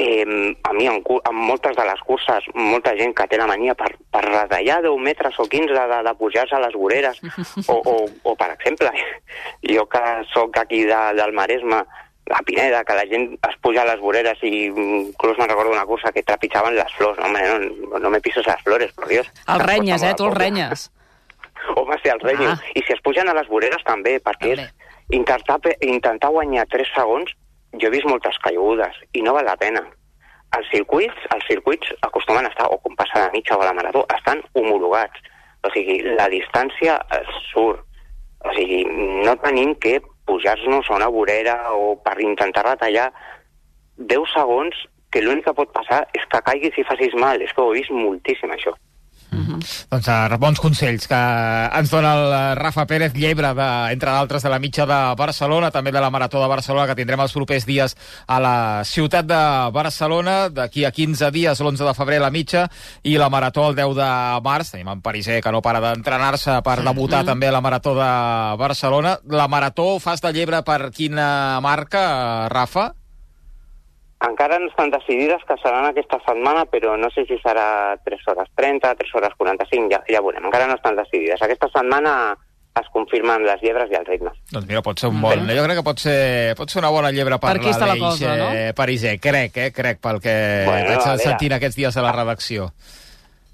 eh, 0.00 0.56
a 0.62 0.72
mi 0.72 0.86
en, 0.86 1.02
en 1.04 1.36
moltes 1.36 1.76
de 1.76 1.84
les 1.84 2.00
curses, 2.06 2.44
molta 2.54 2.94
gent 2.96 3.12
que 3.14 3.26
té 3.28 3.38
la 3.38 3.46
mania 3.50 3.74
per, 3.76 3.90
per 4.10 4.22
retallar 4.24 4.80
10 4.86 4.96
metres 5.04 5.36
o 5.38 5.44
15 5.44 5.74
de, 5.76 6.02
de 6.06 6.14
pujar-se 6.16 6.56
a 6.56 6.62
les 6.64 6.74
voreres, 6.74 7.20
o, 7.66 7.76
o, 7.76 7.96
o 8.22 8.36
per 8.36 8.54
exemple, 8.54 8.92
jo 9.74 9.84
que 9.92 10.04
sóc 10.32 10.56
aquí 10.58 10.86
de, 10.88 11.00
del 11.20 11.36
Maresme, 11.36 11.84
a 12.30 12.42
Pineda, 12.46 12.84
que 12.84 12.94
la 12.94 13.06
gent 13.10 13.32
es 13.34 13.56
puja 13.60 13.82
a 13.82 13.88
les 13.88 14.00
voreres 14.00 14.38
i 14.46 14.68
inclús 14.70 15.38
me'n 15.38 15.50
recordo 15.50 15.72
una 15.74 15.84
cursa 15.84 16.12
que 16.14 16.22
trepitjaven 16.22 16.76
les 16.76 16.92
flors. 16.94 17.18
No, 17.18 17.26
home, 17.26 17.42
no, 17.42 17.98
no 17.98 18.10
me 18.10 18.20
pises 18.20 18.46
les 18.46 18.62
flores, 18.62 18.92
por 18.92 19.08
Dios. 19.08 19.26
El 19.48 19.64
renyes, 19.66 20.02
eh? 20.02 20.14
Tu 20.14 20.24
el 20.24 20.30
costa 20.30 20.30
molt 20.30 20.38
renyes. 20.38 20.84
Home, 21.74 21.98
sí, 22.02 22.08
el 22.08 22.20
renyo. 22.20 22.52
Ah. 22.52 22.60
I 22.74 22.82
si 22.86 22.94
es 22.94 23.02
pugen 23.02 23.28
a 23.28 23.34
les 23.34 23.48
voreres 23.50 23.82
també, 23.84 24.18
perquè 24.22 24.54
També. 24.54 24.68
és 24.68 24.79
intentar, 25.10 25.60
intentar 25.80 26.30
guanyar 26.30 26.66
3 26.70 26.92
segons, 26.94 27.32
jo 27.78 27.88
he 27.88 27.94
vist 27.94 28.08
moltes 28.08 28.38
caigudes 28.42 28.96
i 29.14 29.22
no 29.22 29.34
val 29.36 29.46
la 29.46 29.56
pena. 29.60 29.82
Els 30.56 30.66
circuits, 30.72 31.26
els 31.34 31.44
circuits 31.46 31.92
acostumen 32.02 32.46
a 32.46 32.50
estar, 32.50 32.66
o 32.66 32.78
com 32.82 32.96
passa 32.98 33.26
la 33.26 33.34
mitja 33.34 33.56
o 33.56 33.62
a 33.62 33.68
la 33.68 33.74
marató, 33.76 34.02
estan 34.16 34.42
homologats. 34.58 35.22
O 35.62 35.70
sigui, 35.70 36.00
la 36.16 36.26
distància 36.32 36.96
surt. 37.50 37.84
O 38.40 38.54
sigui, 38.56 38.82
no 39.26 39.36
tenim 39.44 39.74
que 39.76 40.00
pujar-nos 40.26 40.88
a 40.88 40.96
una 40.96 41.10
vorera 41.12 41.56
o 41.76 41.94
per 42.00 42.16
intentar 42.24 42.64
retallar 42.66 43.10
10 43.98 44.32
segons 44.34 44.74
que 45.12 45.22
l'únic 45.22 45.44
que 45.44 45.54
pot 45.58 45.70
passar 45.74 46.04
és 46.16 46.24
que 46.30 46.42
caiguis 46.46 46.78
i 46.80 46.86
facis 46.88 47.14
mal. 47.18 47.42
És 47.42 47.52
que 47.52 47.62
ho 47.62 47.74
he 47.74 47.80
vist 47.82 47.92
moltíssim, 47.94 48.50
això. 48.54 48.74
Doncs 49.30 50.08
uh, 50.10 50.38
bons 50.40 50.60
consells 50.62 51.06
que 51.10 51.18
ens 51.78 51.92
dona 51.92 52.12
el 52.16 52.32
eh, 52.32 52.54
Rafa 52.58 52.86
Pérez 52.90 53.14
Llebre, 53.14 53.52
de, 53.54 53.68
entre 53.94 54.10
d'altres, 54.10 54.42
de 54.42 54.50
la 54.52 54.58
mitja 54.62 54.86
de 54.88 54.98
Barcelona, 55.18 55.70
també 55.70 55.92
de 55.92 56.02
la 56.02 56.10
Marató 56.10 56.42
de 56.42 56.48
Barcelona, 56.50 56.86
que 56.90 56.96
tindrem 56.98 57.22
els 57.22 57.34
propers 57.36 57.66
dies 57.68 57.96
a 58.26 58.40
la 58.42 58.56
ciutat 58.84 59.28
de 59.28 59.40
Barcelona, 59.74 60.36
d'aquí 60.50 60.84
a 60.84 60.92
15 60.94 61.30
dies, 61.34 61.60
l'11 61.60 61.86
de 61.86 61.96
febrer, 61.96 62.20
la 62.22 62.32
mitja, 62.34 62.66
i 63.02 63.16
la 63.20 63.30
Marató 63.30 63.68
el 63.70 63.78
10 63.78 63.96
de 63.98 64.10
març. 64.44 64.74
Tenim 64.74 64.92
en 64.92 65.02
Pariser, 65.04 65.40
que 65.42 65.52
no 65.54 65.62
para 65.62 65.82
d'entrenar-se 65.84 66.60
per 66.66 66.80
debutar 66.86 67.24
també 67.26 67.50
a 67.50 67.56
la 67.56 67.64
Marató 67.64 67.94
de 67.98 68.12
Barcelona. 68.60 69.18
La 69.30 69.48
Marató 69.48 69.98
fas 70.00 70.22
de 70.22 70.32
Llebre 70.34 70.62
per 70.66 70.90
quina 70.94 71.60
marca, 71.62 72.06
eh, 72.46 72.48
Rafa? 72.50 72.90
Encara 74.20 74.58
no 74.60 74.68
estan 74.68 74.90
decidides 74.92 75.40
que 75.48 75.56
seran 75.62 75.86
aquesta 75.88 76.18
setmana, 76.26 76.66
però 76.68 76.92
no 77.00 77.08
sé 77.14 77.24
si 77.24 77.38
serà 77.40 77.96
3 78.04 78.26
hores 78.28 78.50
30, 78.54 78.94
3 78.98 79.14
hores 79.16 79.34
45, 79.38 79.88
ja, 79.88 80.02
ja 80.04 80.20
veurem. 80.20 80.44
Encara 80.44 80.66
no 80.68 80.76
estan 80.76 80.98
decidides. 80.98 81.40
Aquesta 81.40 81.70
setmana 81.72 82.36
es 82.78 82.88
confirmen 82.92 83.42
les 83.48 83.62
llebres 83.64 83.90
i 83.90 83.96
els 83.98 84.06
ritmes. 84.06 84.36
Doncs 84.52 84.68
mira, 84.68 84.82
pot 84.84 85.00
ser 85.00 85.08
un 85.10 85.22
bon... 85.24 85.46
Jo 85.48 85.64
crec 85.64 85.80
que 85.80 85.86
pot 85.86 86.02
ser, 86.02 86.18
pot 86.58 86.70
ser 86.70 86.82
una 86.82 86.92
bona 86.92 87.10
llebre 87.16 87.40
per, 87.40 87.56
Per 87.58 87.88
la 87.88 87.96
cosa, 87.98 88.36
no? 88.36 88.50
eh, 88.52 88.72
Pariser. 88.76 89.16
Crec, 89.20 89.56
eh? 89.56 89.70
Crec, 89.74 90.00
pel 90.04 90.20
que 90.22 90.34
Bueno, 90.68 90.92
vaig 90.92 91.24
sentint 91.24 91.56
aquests 91.56 91.80
dies 91.80 91.96
a 91.96 92.04
la 92.04 92.12
redacció. 92.14 92.70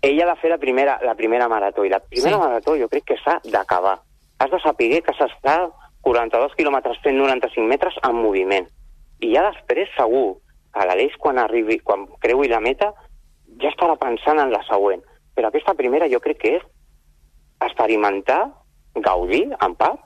Ella 0.03 0.27
ha 0.27 0.35
de 0.35 0.41
fer 0.41 0.51
la 0.51 0.59
primera, 0.59 0.99
la 1.03 1.15
primera 1.15 1.49
marató, 1.49 1.85
i 1.87 1.91
la 1.91 2.01
primera 2.03 2.37
sí. 2.37 2.43
marató 2.43 2.77
jo 2.79 2.89
crec 2.93 3.07
que 3.13 3.17
s'ha 3.23 3.39
d'acabar. 3.45 3.97
Has 4.39 4.51
de 4.51 4.61
saber 4.61 5.01
que 5.03 5.15
s'està 5.17 5.61
42 6.07 6.59
quilòmetres 6.59 7.01
fent 7.03 7.17
95 7.19 7.67
metres 7.67 7.97
en 8.07 8.19
moviment. 8.19 8.69
I 9.25 9.33
ja 9.33 9.47
després, 9.49 9.89
segur, 9.97 10.37
que 10.76 10.87
l'Aleix, 10.87 11.16
quan 11.18 11.38
arribi, 11.40 11.78
quan 11.80 12.06
creui 12.21 12.50
la 12.52 12.61
meta, 12.61 12.92
ja 13.62 13.71
estarà 13.73 13.97
pensant 14.00 14.41
en 14.43 14.52
la 14.52 14.62
següent. 14.69 15.02
Però 15.36 15.49
aquesta 15.49 15.75
primera 15.78 16.08
jo 16.12 16.21
crec 16.21 16.43
que 16.43 16.54
és 16.58 16.67
experimentar, 17.65 18.43
gaudir, 19.04 19.47
en 19.65 19.76
part, 19.76 20.02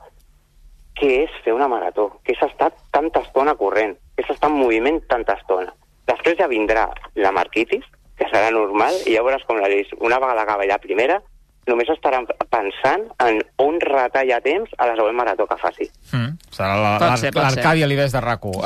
que 0.95 1.23
és 1.23 1.35
fer 1.43 1.53
una 1.55 1.67
marató, 1.71 2.09
que 2.23 2.35
és 2.35 2.43
estar 2.45 2.71
tanta 2.95 3.23
estona 3.25 3.55
corrent, 3.59 3.97
que 4.15 4.23
és 4.23 4.31
estar 4.31 4.49
en 4.51 4.59
moviment 4.59 4.99
tanta 5.11 5.35
estona. 5.39 5.73
Després 6.07 6.37
ja 6.39 6.49
vindrà 6.51 6.89
la 7.15 7.31
marquitis, 7.35 7.83
que 8.19 8.27
serà 8.29 8.51
normal, 8.53 8.95
i 9.07 9.15
ja 9.15 9.23
veuràs 9.25 9.43
com 9.47 9.59
la 9.59 9.69
lleis, 9.71 9.91
una 9.99 10.19
vegada 10.21 10.43
acabi 10.45 10.67
la 10.69 10.79
primera, 10.83 11.21
només 11.69 11.89
estaran 11.93 12.25
pensant 12.49 13.03
en 13.21 13.37
on 13.61 13.77
retalla 13.83 14.39
temps 14.43 14.71
a 14.77 14.87
la 14.89 14.95
següent 14.97 15.15
marató 15.17 15.45
que 15.49 15.57
faci. 15.61 15.87
Mm. 16.11 16.33
Serà 16.51 16.77
l'Arcàdia 16.81 17.89
Libés 17.89 18.15
de 18.15 18.21
RAC1. 18.23 18.57
Uh, 18.57 18.65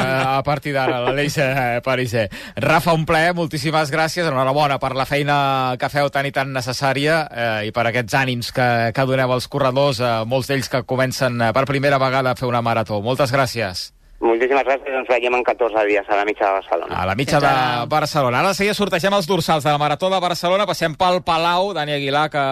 a 0.38 0.42
partir 0.46 0.72
d'ara, 0.76 1.02
l'Aleix 1.04 1.36
eh, 1.42 1.78
Pariser. 1.84 2.26
Rafa, 2.56 2.96
un 2.96 3.04
plaer, 3.08 3.34
moltíssimes 3.36 3.92
gràcies. 3.92 4.26
Enhorabona 4.26 4.80
per 4.82 4.94
la 4.96 5.06
feina 5.08 5.76
que 5.80 5.92
feu 5.92 6.10
tan 6.12 6.28
i 6.28 6.34
tan 6.34 6.52
necessària 6.56 7.22
eh, 7.28 7.68
i 7.68 7.76
per 7.76 7.86
aquests 7.90 8.16
ànims 8.22 8.52
que, 8.56 8.68
que 8.96 9.08
doneu 9.08 9.36
als 9.36 9.48
corredors, 9.52 10.00
eh, 10.00 10.16
molts 10.26 10.50
d'ells 10.50 10.72
que 10.72 10.84
comencen 10.88 11.40
eh, 11.40 11.54
per 11.56 11.68
primera 11.68 12.00
vegada 12.02 12.32
a 12.32 12.38
fer 12.38 12.48
una 12.48 12.64
marató. 12.64 13.02
Moltes 13.04 13.34
gràcies. 13.36 13.90
Moltíssimes 14.20 14.66
gràcies, 14.68 14.92
ens 14.98 15.08
veiem 15.08 15.32
en 15.38 15.42
14 15.46 15.82
dies 15.88 16.08
a 16.12 16.16
la 16.18 16.26
mitja 16.28 16.44
de 16.44 16.52
Barcelona. 16.58 16.92
A 16.92 17.06
la 17.08 17.14
mitja 17.16 17.40
de. 17.40 17.52
Barcelona. 17.88 18.42
Ara 18.42 18.52
de 18.52 18.58
seguida 18.58 18.76
sortegem 18.76 19.16
els 19.16 19.26
dorsals 19.26 19.64
de 19.64 19.72
la 19.72 19.80
Marató 19.80 20.10
de 20.12 20.20
Barcelona, 20.20 20.66
passem 20.68 20.92
pel 20.94 21.22
Palau, 21.24 21.72
Dani 21.72 21.96
Aguilar, 21.96 22.28
que 22.28 22.44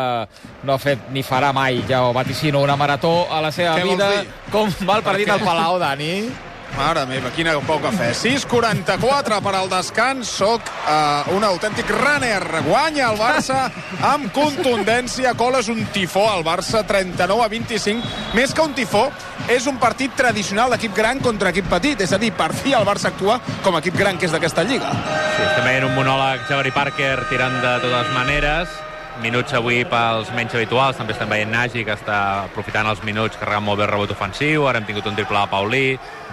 no 0.64 0.72
ha 0.72 0.80
fet 0.80 1.10
ni 1.12 1.20
farà 1.20 1.52
mai, 1.52 1.82
ja 1.88 2.06
ho 2.06 2.14
vaticino, 2.16 2.64
una 2.64 2.76
marató 2.80 3.26
a 3.28 3.42
la 3.44 3.52
seva 3.52 3.76
Què 3.76 3.84
vida. 3.84 4.10
Com 4.50 4.72
va 4.88 4.96
el 4.96 5.04
partit 5.04 5.28
al 5.28 5.44
Palau, 5.44 5.76
Dani? 5.82 6.47
Mare 6.78 7.02
meva, 7.10 7.32
quina 7.34 7.56
poc 7.66 7.80
cafè. 7.88 8.12
6.44 8.14 9.40
per 9.42 9.54
al 9.58 9.66
descans. 9.72 10.30
Soc 10.30 10.68
uh, 10.86 11.32
un 11.34 11.42
autèntic 11.42 11.90
runner. 11.90 12.62
Guanya 12.68 13.08
el 13.08 13.18
Barça 13.18 13.64
amb 14.06 14.30
contundència. 14.36 15.34
Coles 15.34 15.66
un 15.72 15.82
tifó 15.90 16.28
al 16.30 16.46
Barça, 16.46 16.84
39 16.86 17.42
a 17.42 17.50
25. 17.50 18.14
Més 18.38 18.54
que 18.54 18.62
un 18.62 18.78
tifó, 18.78 19.08
és 19.50 19.66
un 19.66 19.82
partit 19.82 20.14
tradicional 20.14 20.70
d'equip 20.70 20.94
gran 20.94 21.18
contra 21.24 21.50
equip 21.50 21.66
petit. 21.72 22.06
És 22.06 22.14
a 22.14 22.22
dir, 22.22 22.30
per 22.38 22.52
fi 22.54 22.78
el 22.78 22.86
Barça 22.86 23.10
actua 23.10 23.40
com 23.66 23.74
a 23.74 23.82
equip 23.82 23.98
gran 23.98 24.14
que 24.14 24.30
és 24.30 24.36
d'aquesta 24.36 24.62
lliga. 24.62 24.94
Sí, 25.34 25.48
estem 25.48 25.66
veient 25.66 25.88
un 25.90 25.98
monòleg 25.98 26.46
Jabari 26.46 26.70
Parker 26.76 27.16
tirant 27.32 27.58
de 27.58 27.80
totes 27.82 28.14
maneres. 28.14 28.84
Minuts 29.18 29.50
avui 29.58 29.80
pels 29.82 30.28
menys 30.30 30.54
habituals. 30.54 30.98
També 30.98 31.14
estem 31.14 31.30
veient 31.30 31.50
Nagy, 31.50 31.82
que 31.82 31.94
està 31.96 32.18
aprofitant 32.44 32.86
els 32.86 33.02
minuts, 33.02 33.38
carregant 33.40 33.64
molt 33.66 33.80
bé 33.80 33.88
el 33.88 33.90
rebot 33.90 34.12
ofensiu. 34.14 34.68
Ara 34.70 34.78
hem 34.78 34.86
tingut 34.86 35.08
un 35.10 35.18
triple 35.18 35.40
de 35.40 35.50
Paulí, 35.50 35.84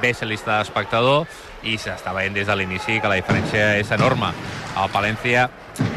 Bessel 0.03 0.35
està 0.35 0.59
d'espectador, 0.59 1.25
i 1.65 1.79
s'està 1.81 2.13
veient 2.13 2.35
des 2.37 2.45
de 2.45 2.55
l'inici 2.55 2.99
que 3.01 3.09
la 3.09 3.17
diferència 3.17 3.71
és 3.79 3.89
enorme. 3.95 4.29
El 4.77 4.91
Palència, 4.93 5.47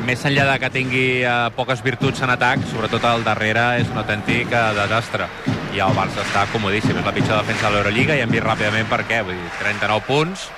més 0.09 0.25
enllà 0.25 0.47
de 0.49 0.57
que 0.63 0.71
tingui 0.73 1.07
eh, 1.21 1.35
poques 1.59 1.85
virtuts 1.85 2.25
en 2.25 2.33
atac, 2.33 2.65
sobretot 2.73 3.05
al 3.05 3.27
darrere 3.27 3.67
és 3.83 3.93
un 3.93 4.01
autèntic 4.01 4.49
eh, 4.49 4.65
desastre. 4.79 5.29
I 5.77 5.85
el 5.85 5.93
Barça 5.99 6.25
està 6.25 6.47
comodíssim, 6.55 6.97
és 6.97 7.05
la 7.05 7.13
pitjor 7.13 7.43
defensa 7.43 7.69
de 7.69 7.77
l'Eurolliga 7.77 8.17
i 8.17 8.25
hem 8.25 8.33
vist 8.33 8.49
ràpidament 8.49 8.89
per 8.89 9.03
què. 9.05 9.21
Vull 9.29 9.37
dir, 9.37 9.53
39 9.61 10.09
punts, 10.09 10.49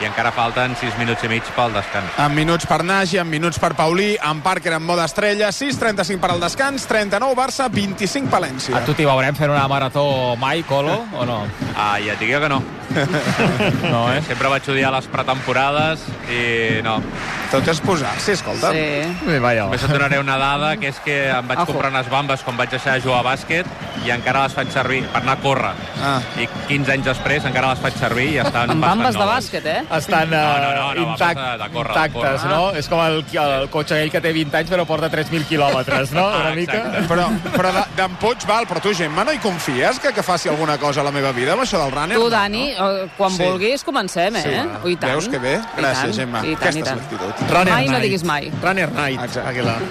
i 0.00 0.06
encara 0.08 0.32
falten 0.32 0.74
6 0.80 0.96
minuts 0.98 1.24
i 1.24 1.28
mig 1.28 1.44
pel 1.56 1.74
descans. 1.76 2.16
En 2.18 2.34
minuts 2.34 2.66
per 2.68 2.80
Nagy, 2.86 3.18
en 3.20 3.28
minuts 3.28 3.60
per 3.60 3.74
Paulí, 3.76 4.14
en 4.16 4.40
Parker 4.44 4.74
en 4.78 4.84
mode 4.86 5.04
estrella, 5.04 5.50
6.35 5.52 6.20
per 6.22 6.32
al 6.34 6.40
descans, 6.40 6.86
39 6.88 7.36
Barça, 7.36 7.68
25 7.72 8.32
Palència. 8.32 8.76
A 8.80 8.84
tu 8.86 8.94
t'hi 8.96 9.08
veurem 9.08 9.36
fent 9.36 9.52
una 9.52 9.66
marató 9.68 10.36
mai, 10.40 10.62
Colo, 10.68 11.02
o 11.12 11.26
no? 11.28 11.42
Ah, 11.76 11.98
ja 12.00 12.14
et 12.16 12.22
dic 12.24 12.32
que 12.40 12.48
no. 12.48 12.62
No, 13.90 14.08
eh? 14.12 14.20
Sempre 14.26 14.48
vaig 14.50 14.66
odiar 14.72 14.90
les 14.94 15.06
pretemporades 15.10 16.02
i 16.30 16.80
no. 16.82 16.96
Tot 17.50 17.66
és 17.70 17.80
posar-s'hi, 17.82 18.34
escolta. 18.36 18.70
Sí. 18.74 18.82
Sí, 19.24 19.38
vaja. 19.42 19.66
Només 19.66 19.84
et 19.86 19.92
donaré 19.94 20.20
una 20.22 20.36
dada, 20.38 20.72
que 20.78 20.90
és 20.92 20.98
que 21.04 21.16
em 21.32 21.48
vaig 21.50 21.62
Ojo. 21.64 21.72
comprar 21.72 21.90
unes 21.90 22.10
bambes 22.10 22.44
quan 22.46 22.58
vaig 22.58 22.70
deixar 22.70 22.94
de 22.96 23.04
jugar 23.04 23.20
a 23.24 23.26
bàsquet 23.26 23.66
i 24.06 24.12
encara 24.14 24.44
les 24.46 24.54
faig 24.54 24.70
servir 24.72 25.00
per 25.10 25.22
anar 25.22 25.36
a 25.38 25.42
córrer. 25.42 25.72
Ah. 26.02 26.18
I 26.38 26.46
15 26.68 26.94
anys 26.94 27.08
després 27.10 27.46
encara 27.50 27.72
les 27.74 27.82
faig 27.82 27.98
servir 27.98 28.28
i 28.36 28.38
estan 28.42 28.70
Amb 28.70 28.84
bastant 28.84 29.02
bambes 29.02 29.18
de 29.18 29.26
bàsquet, 29.32 29.66
eh? 29.66 29.80
Estan 29.96 30.30
No, 30.30 30.36
no, 30.36 30.74
no, 30.74 30.94
no, 30.94 31.12
intact, 31.12 31.40
de- 31.40 31.58
de 31.64 31.70
córrer, 31.70 31.94
de 31.94 32.06
intactes, 32.06 32.40
córrer. 32.42 32.56
no? 32.56 32.70
És 32.78 32.88
com 32.88 33.00
el, 33.04 33.24
el 33.32 33.68
cotxe 33.70 33.94
aquell 33.96 34.10
que 34.10 34.20
té 34.20 34.32
20 34.32 34.56
anys 34.56 34.70
però 34.70 34.84
porta 34.86 35.10
3.000 35.10 35.44
quilòmetres, 35.48 36.12
no? 36.12 36.26
Ah, 36.28 36.40
Una 36.46 36.54
mica. 36.54 36.76
exacte. 36.78 37.08
Però, 37.08 37.26
però 37.56 37.72
de- 37.72 37.86
d'en 37.96 38.14
Puig 38.20 38.44
val, 38.46 38.66
però 38.68 38.80
tu, 38.80 38.92
Gemma, 38.94 39.24
no 39.24 39.32
hi 39.32 39.38
confies 39.38 39.98
que, 39.98 40.12
que 40.12 40.22
faci 40.22 40.48
alguna 40.48 40.76
cosa 40.78 41.00
a 41.00 41.04
la 41.04 41.10
meva 41.10 41.32
vida 41.32 41.52
amb 41.54 41.62
això 41.62 41.78
del 41.82 41.90
runner? 41.92 42.16
Tu, 42.16 42.22
No, 42.22 42.30
Dani, 42.30 42.70
eh, 42.70 43.08
quan 43.16 43.30
Sí. 43.30 43.42
vulguis 43.42 43.82
comencem, 43.84 44.36
eh? 44.36 44.42
Sí. 44.42 44.90
I 44.90 44.96
tant. 44.96 45.12
Veus 45.12 45.28
que 45.28 45.38
bé? 45.38 45.54
I 45.56 45.80
Gràcies, 45.80 46.00
tant, 46.02 46.14
Gemma. 46.14 46.38
I 46.46 46.54
tant, 46.54 46.62
Aquesta 46.62 46.78
i 46.78 46.82
és 46.82 46.88
tant. 46.88 46.98
l'actitud. 47.00 47.50
Runner 47.50 47.72
Mai 47.74 47.86
no 47.86 47.92
night. 47.92 48.02
diguis 48.04 48.24
mai. 48.24 48.50
Runner 48.62 48.92
night, 48.92 49.20
Exacte. 49.24 49.48
Aguilar. 49.48 49.78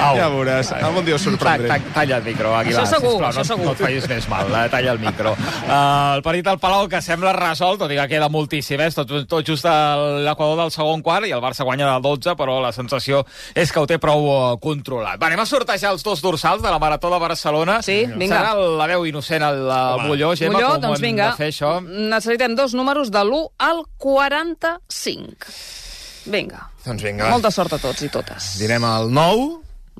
Ja 0.00 0.28
veuràs, 0.32 0.70
algun 0.82 1.04
dia 1.04 1.14
us 1.14 1.22
Ta, 1.24 1.30
sorprendré. 1.30 1.68
ta, 1.68 1.78
talla 1.94 2.16
el 2.18 2.24
micro, 2.24 2.54
Aguilar, 2.56 2.82
Això 2.84 2.94
segur, 2.96 3.10
sisplau, 3.10 3.30
això 3.30 3.38
no, 3.38 3.44
segur. 3.44 3.64
no 3.66 3.72
et 3.72 3.78
facis 3.78 4.08
més 4.08 4.28
mal, 4.28 4.46
eh? 4.54 4.68
talla 4.72 4.92
el 4.92 4.98
micro. 4.98 5.32
Uh, 5.32 6.14
el 6.16 6.22
partit 6.22 6.46
al 6.50 6.58
Palau 6.58 6.88
que 6.88 7.00
sembla 7.02 7.32
resolt, 7.36 7.78
tot 7.80 7.90
i 7.92 7.98
que 8.00 8.09
queda 8.10 8.28
moltíssim, 8.32 8.80
eh? 8.82 8.90
tot, 8.96 9.12
tot 9.30 9.46
just 9.46 9.64
a 9.68 9.94
l'equador 10.26 10.58
del 10.64 10.72
segon 10.74 11.02
quart, 11.06 11.28
i 11.28 11.34
el 11.36 11.42
Barça 11.42 11.64
guanya 11.66 11.88
de 11.94 12.00
12, 12.04 12.34
però 12.38 12.58
la 12.62 12.72
sensació 12.76 13.22
és 13.54 13.70
que 13.72 13.80
ho 13.80 13.86
té 13.88 14.00
prou 14.02 14.26
uh, 14.26 14.58
controlat. 14.62 15.20
Va, 15.20 15.30
anem 15.30 15.44
a 15.44 15.48
sortejar 15.48 15.94
els 15.94 16.04
dos 16.06 16.22
dorsals 16.24 16.62
de 16.64 16.70
la 16.72 16.80
Marató 16.82 17.10
de 17.12 17.20
Barcelona. 17.22 17.78
Sí, 17.86 18.02
vinga. 18.10 18.40
Serà 18.40 18.52
la 18.80 18.90
veu 18.90 19.06
innocent 19.08 19.46
al 19.46 19.62
Home. 19.70 20.08
Bulló, 20.10 20.34
Gemma, 20.36 20.58
Molló, 20.58 20.74
com 20.76 20.88
doncs 20.90 21.04
vinga. 21.04 21.30
fer 21.38 21.50
això? 21.54 21.76
Necessitem 21.86 22.58
dos 22.58 22.74
números 22.74 23.12
de 23.14 23.22
l'1 23.24 23.46
al 23.70 23.84
45. 24.02 25.56
Vinga. 26.30 26.66
Doncs 26.84 27.02
vinga, 27.04 27.30
Molta 27.32 27.50
sort 27.54 27.72
a 27.76 27.78
tots 27.80 28.02
i 28.02 28.08
totes. 28.12 28.54
direm 28.60 28.84
el 28.84 29.10
9. 29.14 29.50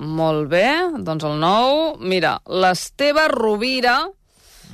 Molt 0.01 0.47
bé, 0.49 0.67
doncs 1.05 1.23
el 1.27 1.37
9. 1.39 1.97
Mira, 1.99 2.39
l'Esteve 2.47 3.27
Rovira, 3.29 3.99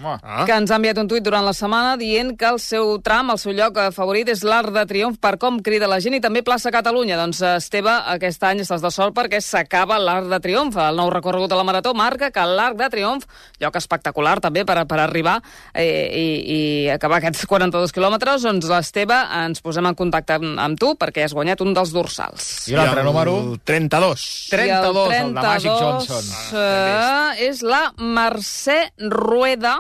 Ah. 0.04 0.44
que 0.46 0.54
ens 0.54 0.72
ha 0.72 0.78
enviat 0.78 0.98
un 1.02 1.08
tuit 1.10 1.24
durant 1.26 1.46
la 1.46 1.54
setmana 1.58 1.96
dient 1.98 2.36
que 2.38 2.46
el 2.52 2.60
seu 2.62 2.98
tram, 3.04 3.32
el 3.34 3.40
seu 3.42 3.54
lloc 3.58 3.78
eh, 3.82 3.88
favorit 3.96 4.30
és 4.30 4.44
l'Arc 4.46 4.70
de 4.76 4.84
Triomf 4.90 5.18
per 5.24 5.36
com 5.42 5.60
crida 5.66 5.90
la 5.90 6.00
gent 6.04 6.18
i 6.18 6.22
també 6.22 6.44
plaça 6.46 6.72
Catalunya. 6.74 7.18
Doncs 7.20 7.42
eh, 7.42 7.56
Esteve, 7.58 7.94
aquest 8.14 8.44
any 8.46 8.62
estàs 8.62 8.84
de 8.84 8.92
sort 8.94 9.16
perquè 9.18 9.42
s'acaba 9.42 9.98
l'Arc 10.02 10.30
de 10.30 10.40
Triomf. 10.44 10.78
El 10.84 11.02
nou 11.02 11.10
recorregut 11.14 11.50
de 11.50 11.58
la 11.58 11.66
Marató 11.68 11.96
marca 11.98 12.30
que 12.32 12.46
l'Arc 12.46 12.78
de 12.80 12.90
Triomf, 12.94 13.26
lloc 13.64 13.80
espectacular 13.80 14.38
també 14.44 14.66
per, 14.68 14.78
per 14.90 15.02
arribar 15.02 15.40
eh, 15.74 15.88
i, 16.14 16.28
i 16.58 16.60
acabar 16.94 17.22
aquests 17.22 17.48
42 17.52 17.96
quilòmetres, 17.96 18.46
doncs 18.46 18.70
l'Esteve 18.70 19.18
ens 19.42 19.64
posem 19.66 19.90
en 19.90 19.98
contacte 19.98 20.38
amb, 20.38 20.54
amb 20.62 20.80
tu 20.80 20.94
perquè 21.00 21.26
has 21.26 21.36
guanyat 21.38 21.64
un 21.66 21.74
dels 21.78 21.94
dorsals. 21.96 22.68
I 22.70 22.78
l'altre 22.78 23.06
número? 23.08 23.38
El 23.42 23.60
32. 23.66 24.28
32, 24.54 25.12
I 25.12 25.20
el 25.22 25.34
de 25.34 25.42
Magic 25.42 25.72
32, 25.72 25.82
Johnson. 25.82 26.32
Eh, 26.62 27.48
és 27.50 27.64
la 27.66 27.84
Mercè 27.98 28.80
Rueda, 29.10 29.78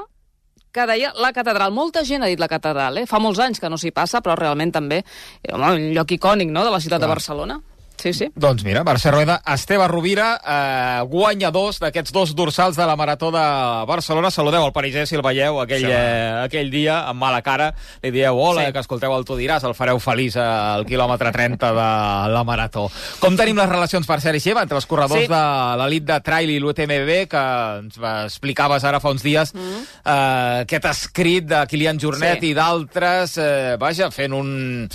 que 0.71 0.85
deia 0.89 1.13
la 1.17 1.31
catedral. 1.33 1.73
Molta 1.73 2.03
gent 2.05 2.23
ha 2.23 2.29
dit 2.31 2.39
la 2.39 2.49
catedral, 2.51 3.01
eh? 3.01 3.05
Fa 3.09 3.21
molts 3.23 3.41
anys 3.43 3.61
que 3.63 3.69
no 3.69 3.79
s'hi 3.79 3.93
passa, 3.95 4.21
però 4.21 4.35
realment 4.37 4.73
també 4.75 5.01
eh, 5.03 5.53
home, 5.53 5.73
un 5.73 5.89
lloc 5.95 6.13
icònic 6.17 6.51
no? 6.51 6.65
de 6.67 6.73
la 6.73 6.81
ciutat 6.83 7.01
de 7.03 7.09
Barcelona. 7.09 7.59
Sí, 7.97 8.13
sí. 8.13 8.27
Doncs 8.35 8.63
mira, 8.63 8.83
Mercè 8.85 9.09
Rueda, 9.11 9.41
Esteve 9.53 9.87
Rovira, 9.89 10.35
eh, 10.45 11.01
guanyadors 11.09 11.79
d'aquests 11.81 12.11
dos 12.13 12.35
dorsals 12.37 12.77
de 12.77 12.85
la 12.85 12.95
Marató 12.95 13.31
de 13.33 13.41
Barcelona. 13.89 14.29
Saludeu 14.31 14.63
al 14.63 14.71
pariser 14.71 15.07
si 15.07 15.15
el 15.17 15.23
veieu 15.25 15.59
aquell, 15.61 15.81
Sí, 15.81 15.89
eh, 15.89 16.43
aquell 16.45 16.69
dia, 16.69 16.99
amb 17.09 17.19
mala 17.19 17.41
cara. 17.41 17.73
Li 18.03 18.11
dieu, 18.11 18.37
hola, 18.37 18.67
Sí. 18.67 18.73
que 18.73 18.79
escolteu 18.79 19.15
el 19.17 19.25
Tu 19.25 19.35
diràs, 19.35 19.63
el 19.65 19.73
fareu 19.73 19.97
feliç 19.99 20.35
al 20.37 20.85
quilòmetre 20.85 21.31
30 21.31 21.71
de 21.73 22.31
la 22.33 22.43
Marató. 22.45 22.89
Com 23.19 23.35
tenim 23.35 23.57
les 23.57 23.67
relacions, 23.69 24.05
per 24.05 24.21
ser 24.21 24.35
així, 24.35 24.51
entre 24.51 24.77
els 24.77 24.85
corredors 24.85 25.21
Sí. 25.21 25.27
de 25.27 25.77
l'elit 25.77 26.03
de 26.05 26.19
trail 26.21 26.49
i 26.51 26.59
l'UTMB, 26.59 27.27
que 27.27 27.43
ens 27.79 27.97
va- 27.99 28.25
explicaves 28.25 28.83
ara 28.83 28.99
fa 28.99 29.09
uns 29.09 29.23
dies, 29.23 29.53
mm. 29.55 29.83
eh, 30.05 30.61
aquest 30.61 30.85
escrit 30.85 31.45
de 31.45 31.65
Kilian 31.67 31.97
Jornet 31.99 32.39
Sí. 32.41 32.51
i 32.51 32.53
d'altres, 32.53 33.37
eh, 33.39 33.75
vaja, 33.79 34.11
fent 34.11 34.33
un, 34.33 34.87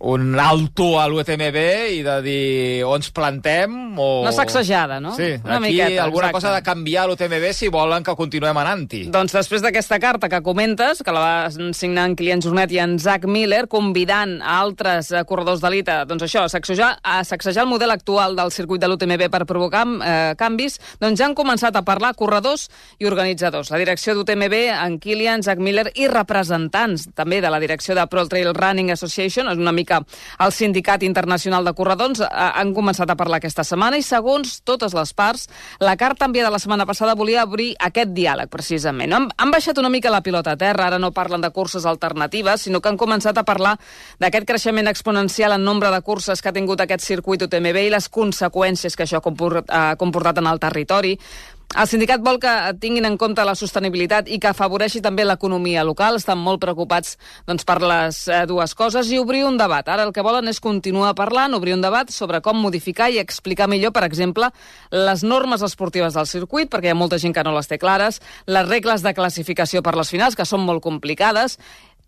un 0.00 0.38
alto 0.38 1.00
a 1.00 1.08
l'UTMB 1.08 1.56
i 1.98 2.02
de 2.02 2.20
dir 2.22 2.49
o 2.86 2.94
ens 2.96 3.10
plantem 3.14 3.74
o... 3.98 4.08
Una 4.22 4.32
sacsejada, 4.32 5.00
no? 5.00 5.14
Sí, 5.16 5.32
Una 5.44 5.56
aquí 5.58 5.70
miqueta, 5.70 6.04
alguna 6.04 6.30
exacte. 6.30 6.36
cosa 6.36 6.54
de 6.54 6.62
canviar 6.66 7.06
l'UTMB 7.08 7.46
si 7.56 7.68
volen 7.72 8.04
que 8.06 8.14
continuem 8.18 8.60
anant-hi. 8.62 9.02
Doncs 9.12 9.34
després 9.36 9.64
d'aquesta 9.64 9.98
carta 10.02 10.28
que 10.28 10.42
comentes, 10.42 11.02
que 11.04 11.14
la 11.14 11.22
va 11.24 11.72
signar 11.76 12.06
en 12.08 12.16
Kilian 12.18 12.42
Jornet 12.44 12.72
i 12.74 12.80
en 12.82 12.98
Zach 13.02 13.26
Miller, 13.28 13.66
convidant 13.70 14.38
a 14.42 14.58
altres 14.60 15.12
corredors 15.28 15.62
d'elit 15.62 15.88
a, 15.92 16.02
doncs 16.08 16.26
això, 16.26 16.44
a 16.46 16.52
sacsejar, 16.52 16.92
a 17.02 17.20
sacsejar 17.24 17.64
el 17.66 17.70
model 17.72 17.94
actual 17.94 18.36
del 18.38 18.52
circuit 18.54 18.80
de 18.82 18.90
l'UTMB 18.90 19.28
per 19.32 19.44
provocar 19.48 19.84
eh, 19.86 20.34
canvis, 20.40 20.78
doncs 21.00 21.20
ja 21.20 21.28
han 21.28 21.36
començat 21.38 21.76
a 21.76 21.84
parlar 21.86 22.14
corredors 22.18 22.68
i 22.98 23.08
organitzadors. 23.08 23.70
La 23.72 23.80
direcció 23.80 24.14
d'UTMB, 24.16 24.56
en 24.74 24.98
Kilian, 25.02 25.44
Zach 25.46 25.60
Miller 25.62 25.88
i 25.94 26.08
representants 26.10 27.08
també 27.14 27.40
de 27.40 27.50
la 27.52 27.60
direcció 27.62 27.94
de 27.96 28.06
Pro 28.10 28.26
Trail 28.28 28.52
Running 28.54 28.90
Association, 28.94 29.50
és 29.50 29.60
una 29.60 29.72
mica 29.76 30.00
el 30.40 30.52
sindicat 30.52 31.04
internacional 31.06 31.64
de 31.64 31.74
corredors, 31.76 32.22
han 32.40 32.72
començat 32.74 33.10
a 33.10 33.16
parlar 33.18 33.40
aquesta 33.40 33.64
setmana 33.66 33.98
i 34.00 34.04
segons 34.06 34.60
totes 34.64 34.94
les 34.96 35.12
parts, 35.16 35.46
la 35.80 35.96
carta 36.00 36.26
enviada 36.28 36.50
la 36.50 36.60
setmana 36.62 36.86
passada 36.88 37.14
volia 37.18 37.44
obrir 37.44 37.74
aquest 37.78 38.14
diàleg, 38.16 38.50
precisament. 38.50 39.12
Han, 39.12 39.28
han 39.36 39.52
baixat 39.52 39.78
una 39.78 39.92
mica 39.92 40.12
la 40.12 40.22
pilota 40.24 40.54
a 40.56 40.60
terra, 40.60 40.88
ara 40.88 40.98
no 40.98 41.12
parlen 41.16 41.44
de 41.44 41.52
curses 41.54 41.86
alternatives, 41.86 42.66
sinó 42.66 42.80
que 42.80 42.90
han 42.90 42.98
començat 43.00 43.38
a 43.38 43.46
parlar 43.46 43.76
d'aquest 44.20 44.48
creixement 44.48 44.90
exponencial 44.90 45.56
en 45.56 45.64
nombre 45.64 45.92
de 45.92 46.02
curses 46.02 46.42
que 46.42 46.50
ha 46.50 46.56
tingut 46.56 46.80
aquest 46.80 47.04
circuit 47.04 47.42
UTMB 47.46 47.86
i 47.86 47.94
les 47.94 48.10
conseqüències 48.10 48.96
que 48.96 49.06
això 49.06 49.20
ha 49.20 49.96
comportat 49.96 50.38
en 50.40 50.50
el 50.50 50.62
territori. 50.62 51.16
El 51.70 51.86
sindicat 51.86 52.18
vol 52.18 52.40
que 52.42 52.50
tinguin 52.82 53.04
en 53.06 53.14
compte 53.14 53.44
la 53.46 53.54
sostenibilitat 53.54 54.26
i 54.26 54.40
que 54.42 54.48
afavoreixi 54.50 54.98
també 55.04 55.22
l'economia 55.22 55.84
local. 55.86 56.16
Estan 56.18 56.40
molt 56.42 56.58
preocupats 56.64 57.14
doncs, 57.46 57.62
per 57.68 57.76
les 57.78 58.18
eh, 58.26 58.40
dues 58.50 58.74
coses 58.74 59.12
i 59.14 59.20
obrir 59.22 59.44
un 59.46 59.54
debat. 59.60 59.86
Ara 59.86 60.02
el 60.02 60.10
que 60.12 60.24
volen 60.26 60.50
és 60.50 60.58
continuar 60.58 61.12
parlant, 61.14 61.54
obrir 61.54 61.76
un 61.76 61.84
debat 61.84 62.10
sobre 62.10 62.40
com 62.42 62.58
modificar 62.58 63.06
i 63.14 63.20
explicar 63.22 63.68
millor, 63.70 63.94
per 63.94 64.02
exemple, 64.08 64.50
les 64.90 65.22
normes 65.22 65.62
esportives 65.62 66.18
del 66.18 66.26
circuit, 66.26 66.66
perquè 66.72 66.90
hi 66.90 66.94
ha 66.96 66.98
molta 66.98 67.22
gent 67.22 67.38
que 67.38 67.46
no 67.46 67.54
les 67.54 67.70
té 67.70 67.78
clares, 67.78 68.18
les 68.50 68.66
regles 68.66 69.06
de 69.06 69.14
classificació 69.14 69.86
per 69.86 69.94
les 69.94 70.10
finals, 70.10 70.34
que 70.34 70.48
són 70.48 70.66
molt 70.66 70.82
complicades, 70.82 71.60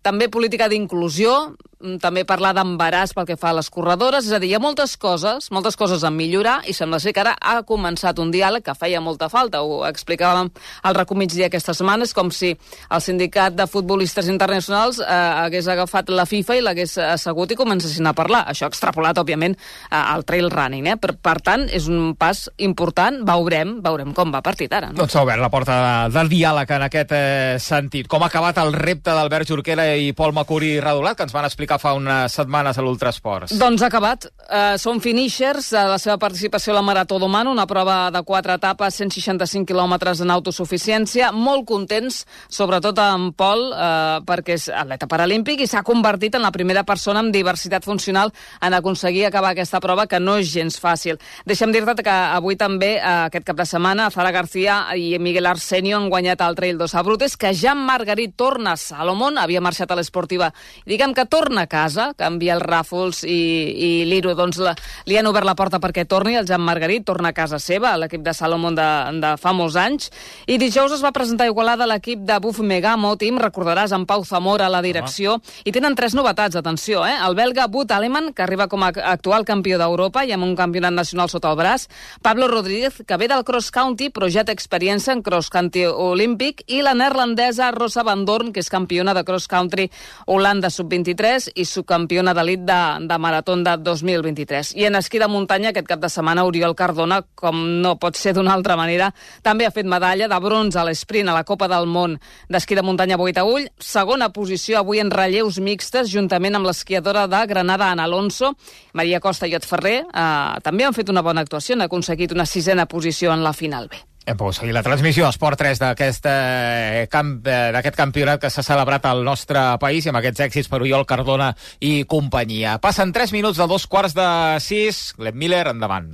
també 0.03 0.27
política 0.27 0.67
d'inclusió, 0.67 1.55
també 2.01 2.23
parlar 2.27 2.53
d'embaràs 2.55 3.13
pel 3.15 3.27
que 3.27 3.37
fa 3.39 3.51
a 3.51 3.57
les 3.57 3.69
corredores, 3.73 4.27
és 4.27 4.35
a 4.35 4.39
dir, 4.39 4.53
hi 4.53 4.55
ha 4.57 4.61
moltes 4.63 4.95
coses, 4.97 5.49
moltes 5.51 5.75
coses 5.79 6.03
a 6.03 6.11
millorar 6.13 6.61
i 6.69 6.73
sembla 6.75 6.99
ser 7.03 7.13
que 7.15 7.23
ara 7.23 7.35
ha 7.39 7.61
començat 7.67 8.19
un 8.23 8.31
diàleg 8.31 8.63
que 8.63 8.75
feia 8.77 9.01
molta 9.03 9.29
falta, 9.31 9.63
ho 9.63 9.83
explicàvem 9.87 10.51
al 10.83 10.95
RACU 10.95 11.17
migdia 11.19 11.49
aquesta 11.51 11.75
setmana, 11.75 12.07
és 12.07 12.15
com 12.15 12.31
si 12.31 12.53
el 12.53 13.03
sindicat 13.03 13.55
de 13.57 13.67
futbolistes 13.67 14.29
internacionals 14.31 15.01
eh, 15.03 15.07
hagués 15.43 15.67
agafat 15.71 16.11
la 16.13 16.25
FIFA 16.29 16.57
i 16.57 16.63
l'hagués 16.63 16.97
assegut 17.03 17.51
i 17.51 17.59
comencessin 17.59 18.07
a 18.07 18.15
parlar. 18.15 18.45
Això 18.51 18.67
extrapolat, 18.69 19.19
òbviament, 19.19 19.57
eh, 19.89 19.97
al 19.99 20.25
trail 20.27 20.49
running, 20.53 20.87
eh? 20.93 20.97
Per, 21.01 21.15
per 21.19 21.37
tant, 21.43 21.67
és 21.67 21.87
un 21.91 22.13
pas 22.19 22.45
important, 22.63 23.19
veurem, 23.27 23.77
veurem 23.83 24.13
com 24.15 24.31
va 24.33 24.39
a 24.43 24.45
partir 24.45 24.69
d'ara. 24.71 24.91
No? 24.93 25.01
Doncs 25.03 25.15
s'ha 25.15 25.25
obert 25.25 25.41
la 25.43 25.51
porta 25.53 25.77
de, 25.83 25.93
del 26.15 26.31
diàleg 26.31 26.75
en 26.77 26.87
aquest 26.87 27.15
eh, 27.17 27.55
sentit. 27.63 28.07
Com 28.11 28.23
ha 28.23 28.31
acabat 28.31 28.61
el 28.63 28.73
repte 28.75 29.13
d'Albert 29.13 29.49
Jorquera 29.49 29.89
i 29.99 30.13
Pol 30.17 30.35
Macuri 30.35 30.77
Radulat, 30.83 31.17
que 31.17 31.27
ens 31.27 31.35
van 31.35 31.47
explicar 31.49 31.72
fa 31.81 31.93
unes 31.97 32.33
setmanes 32.35 32.77
a 32.77 32.83
l'Ultrasports? 32.85 33.53
Doncs 33.59 33.83
acabat. 33.85 34.27
Uh, 34.43 34.75
són 34.81 34.99
finishers 35.03 35.69
de 35.73 35.83
la 35.89 35.97
seva 36.01 36.17
participació 36.21 36.73
a 36.73 36.77
la 36.77 36.83
Marató 36.85 37.19
d'Oman, 37.21 37.49
una 37.51 37.65
prova 37.69 38.09
de 38.13 38.21
quatre 38.27 38.57
etapes, 38.59 38.97
165 38.99 39.67
quilòmetres 39.69 40.21
en 40.23 40.33
autosuficiència. 40.33 41.31
Molt 41.33 41.65
contents, 41.69 42.23
sobretot 42.51 42.99
amb 43.01 43.33
Pol, 43.37 43.65
uh, 43.71 44.19
perquè 44.27 44.57
és 44.57 44.67
atleta 44.69 45.09
paralímpic 45.09 45.63
i 45.63 45.69
s'ha 45.69 45.83
convertit 45.87 46.37
en 46.37 46.45
la 46.45 46.51
primera 46.55 46.83
persona 46.87 47.23
amb 47.23 47.33
diversitat 47.33 47.85
funcional 47.87 48.33
en 48.61 48.77
aconseguir 48.77 49.25
acabar 49.27 49.53
aquesta 49.53 49.81
prova, 49.83 50.07
que 50.07 50.19
no 50.19 50.37
és 50.41 50.51
gens 50.51 50.79
fàcil. 50.81 51.19
Deixa'm 51.49 51.73
dir-te 51.73 52.03
que 52.05 52.17
avui 52.37 52.59
també, 52.59 52.95
uh, 52.99 53.25
aquest 53.29 53.47
cap 53.47 53.59
de 53.59 53.67
setmana, 53.69 54.09
Zara 54.13 54.31
García 54.31 54.81
i 54.95 55.17
Miguel 55.19 55.49
Arsenio 55.49 55.97
han 55.97 56.09
guanyat 56.09 56.41
el 56.45 56.55
Trail 56.55 56.77
dos 56.77 56.95
Abrutes, 56.95 57.37
que 57.37 57.53
Jan 57.55 57.81
Margarit 57.85 58.35
torna 58.35 58.73
a 58.73 58.77
Salomón, 58.77 59.37
havia 59.37 59.61
marxat 59.61 59.91
a 59.91 59.97
l'esportiva, 59.97 60.51
diguem 60.85 61.13
que 61.13 61.25
torna 61.25 61.62
a 61.63 61.69
casa, 61.71 62.11
canvia 62.19 62.55
el 62.57 62.61
Ràfols 62.63 63.23
i, 63.27 63.39
i 63.73 63.91
l'Iro, 64.09 64.35
doncs 64.37 64.59
la, 64.61 64.75
li 65.09 65.17
han 65.17 65.27
obert 65.29 65.47
la 65.47 65.55
porta 65.59 65.79
perquè 65.83 66.05
torni, 66.09 66.35
el 66.37 66.47
Jan 66.49 66.61
Margarit 66.63 67.05
torna 67.07 67.31
a 67.31 67.37
casa 67.37 67.59
seva, 67.59 67.95
l'equip 67.99 68.23
de 68.25 68.33
Salomón 68.35 68.77
de, 68.77 68.87
de 69.23 69.33
fa 69.41 69.53
molts 69.55 69.77
anys, 69.79 70.11
i 70.47 70.59
dijous 70.61 70.93
es 70.95 71.03
va 71.03 71.13
presentar 71.15 71.47
a 71.47 71.53
Igualada 71.53 71.87
l'equip 71.89 72.23
de 72.27 72.39
Buf 72.43 72.59
Megamo 72.59 73.15
Team, 73.19 73.39
recordaràs, 73.41 73.95
amb 73.95 74.07
Pau 74.09 74.25
Zamora 74.27 74.67
a 74.67 74.73
la 74.73 74.83
direcció, 74.85 75.39
i 75.63 75.73
tenen 75.75 75.95
tres 75.95 76.15
novetats, 76.17 76.57
atenció, 76.59 77.05
eh? 77.07 77.15
el 77.25 77.35
belga 77.39 77.67
Bud 77.71 77.91
Aleman, 77.91 78.31
que 78.33 78.43
arriba 78.45 78.67
com 78.71 78.83
a 78.85 78.91
actual 79.13 79.45
campió 79.47 79.79
d'Europa 79.81 80.25
i 80.25 80.33
amb 80.35 80.47
un 80.47 80.55
campionat 80.59 80.93
nacional 80.93 81.31
sota 81.31 81.51
el 81.51 81.59
braç, 81.59 81.87
Pablo 82.21 82.47
Rodríguez, 82.47 83.01
que 83.07 83.17
ve 83.17 83.27
del 83.31 83.45
cross 83.47 83.71
country, 83.71 84.09
però 84.13 84.29
ja 84.31 84.45
té 84.45 84.55
experiència 84.55 85.13
en 85.15 85.23
cross 85.25 85.49
country 85.53 85.85
olímpic, 85.87 86.63
i 86.67 86.81
la 86.85 86.95
neerlandesa 86.97 87.71
Rosa 87.75 88.03
Van 88.03 88.25
Dorn, 88.25 88.51
que 88.53 88.63
és 88.63 88.71
campiona 88.71 89.13
de 89.15 89.23
cross 89.27 89.47
country 89.51 89.89
Holanda 90.25 90.69
sub-23 90.73 91.42
i 91.55 91.65
subcampiona 91.65 92.33
d'elit 92.33 92.63
de, 92.67 92.79
de 93.07 93.17
marató 93.17 93.55
de 93.55 93.75
2023. 93.77 94.73
I 94.79 94.87
en 94.89 94.95
esquí 94.99 95.19
de 95.19 95.27
muntanya 95.27 95.71
aquest 95.71 95.87
cap 95.87 96.01
de 96.01 96.09
setmana 96.09 96.45
Oriol 96.47 96.75
Cardona, 96.75 97.21
com 97.35 97.59
no 97.83 97.95
pot 98.01 98.17
ser 98.17 98.33
d'una 98.33 98.53
altra 98.53 98.77
manera, 98.79 99.11
també 99.43 99.67
ha 99.67 99.73
fet 99.73 99.89
medalla 99.89 100.27
de 100.27 100.39
bronze 100.43 100.79
a 100.79 100.85
l'esprint 100.87 101.29
a 101.29 101.35
la 101.37 101.43
Copa 101.43 101.67
del 101.71 101.87
Món 101.89 102.17
d'esquí 102.49 102.75
de 102.75 102.85
muntanya 102.85 103.17
Boitaüll, 103.17 103.67
segona 103.79 104.31
posició 104.33 104.79
avui 104.79 105.03
en 105.03 105.11
relleus 105.11 105.59
mixtes, 105.59 106.09
juntament 106.11 106.55
amb 106.55 106.69
l'esquiadora 106.69 107.27
de 107.27 107.43
Granada, 107.49 107.91
Ana 107.91 108.07
Alonso, 108.07 108.53
Maria 108.93 109.19
Costa 109.19 109.47
i 109.47 109.55
Ot 109.57 109.67
Ferrer, 109.67 109.99
eh, 110.07 110.63
també 110.63 110.87
han 110.87 110.95
fet 110.97 111.09
una 111.13 111.25
bona 111.25 111.45
actuació, 111.45 111.75
han 111.75 111.87
aconseguit 111.87 112.31
una 112.31 112.47
sisena 112.47 112.87
posició 112.87 113.33
en 113.33 113.43
la 113.43 113.53
final 113.53 113.89
B. 113.89 114.12
Hem 114.25 114.37
pogut 114.39 114.55
seguir 114.55 114.71
la 114.75 114.83
transmissió 114.85 115.27
Esport 115.27 115.59
3 115.59 115.81
d'aquest 115.81 116.27
eh, 116.31 117.07
camp, 117.11 117.35
eh, 117.43 117.73
d'aquest 117.75 117.97
campionat 117.99 118.39
que 118.39 118.51
s'ha 118.53 118.63
celebrat 118.63 119.09
al 119.09 119.23
nostre 119.27 119.65
país 119.83 120.07
i 120.07 120.13
amb 120.13 120.21
aquests 120.21 120.45
èxits 120.47 120.71
per 120.71 120.79
Oriol 120.79 121.03
Cardona 121.09 121.51
i 121.83 122.05
companyia. 122.07 122.77
Passen 122.83 123.11
3 123.11 123.35
minuts 123.35 123.59
de 123.59 123.67
dos 123.67 123.87
quarts 123.87 124.15
de 124.15 124.29
6. 124.63 125.03
Glenn 125.19 125.39
Miller, 125.43 125.67
endavant. 125.75 126.13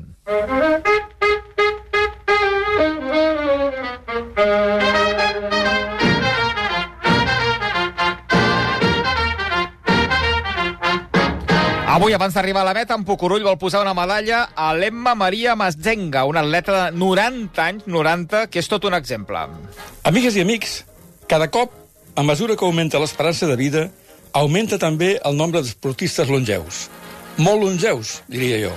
Avui, 11.99 12.13
abans 12.15 12.31
d'arribar 12.31 12.61
a 12.61 12.69
la 12.69 12.71
meta, 12.71 12.95
en 12.95 13.01
Pucurull 13.03 13.43
vol 13.43 13.57
posar 13.59 13.81
una 13.83 13.91
medalla 13.91 14.45
a 14.55 14.69
l'Emma 14.71 15.17
Maria 15.19 15.51
Mazenga, 15.59 16.21
una 16.23 16.39
atleta 16.45 16.75
de 16.77 16.95
90 16.95 17.59
anys, 17.59 17.87
90, 17.91 18.45
que 18.47 18.61
és 18.61 18.69
tot 18.71 18.85
un 18.87 18.93
exemple. 18.95 19.41
Amigues 20.07 20.37
i 20.39 20.45
amics, 20.45 20.77
cada 21.27 21.49
cop, 21.51 21.73
a 22.15 22.23
mesura 22.23 22.55
que 22.55 22.63
augmenta 22.63 23.01
l'esperança 23.03 23.49
de 23.49 23.57
vida, 23.59 23.81
augmenta 24.31 24.79
també 24.79 25.17
el 25.27 25.35
nombre 25.35 25.59
d'esportistes 25.59 26.31
longeus. 26.31 26.85
Molt 27.35 27.65
longeus, 27.65 28.13
diria 28.31 28.61
jo, 28.61 28.71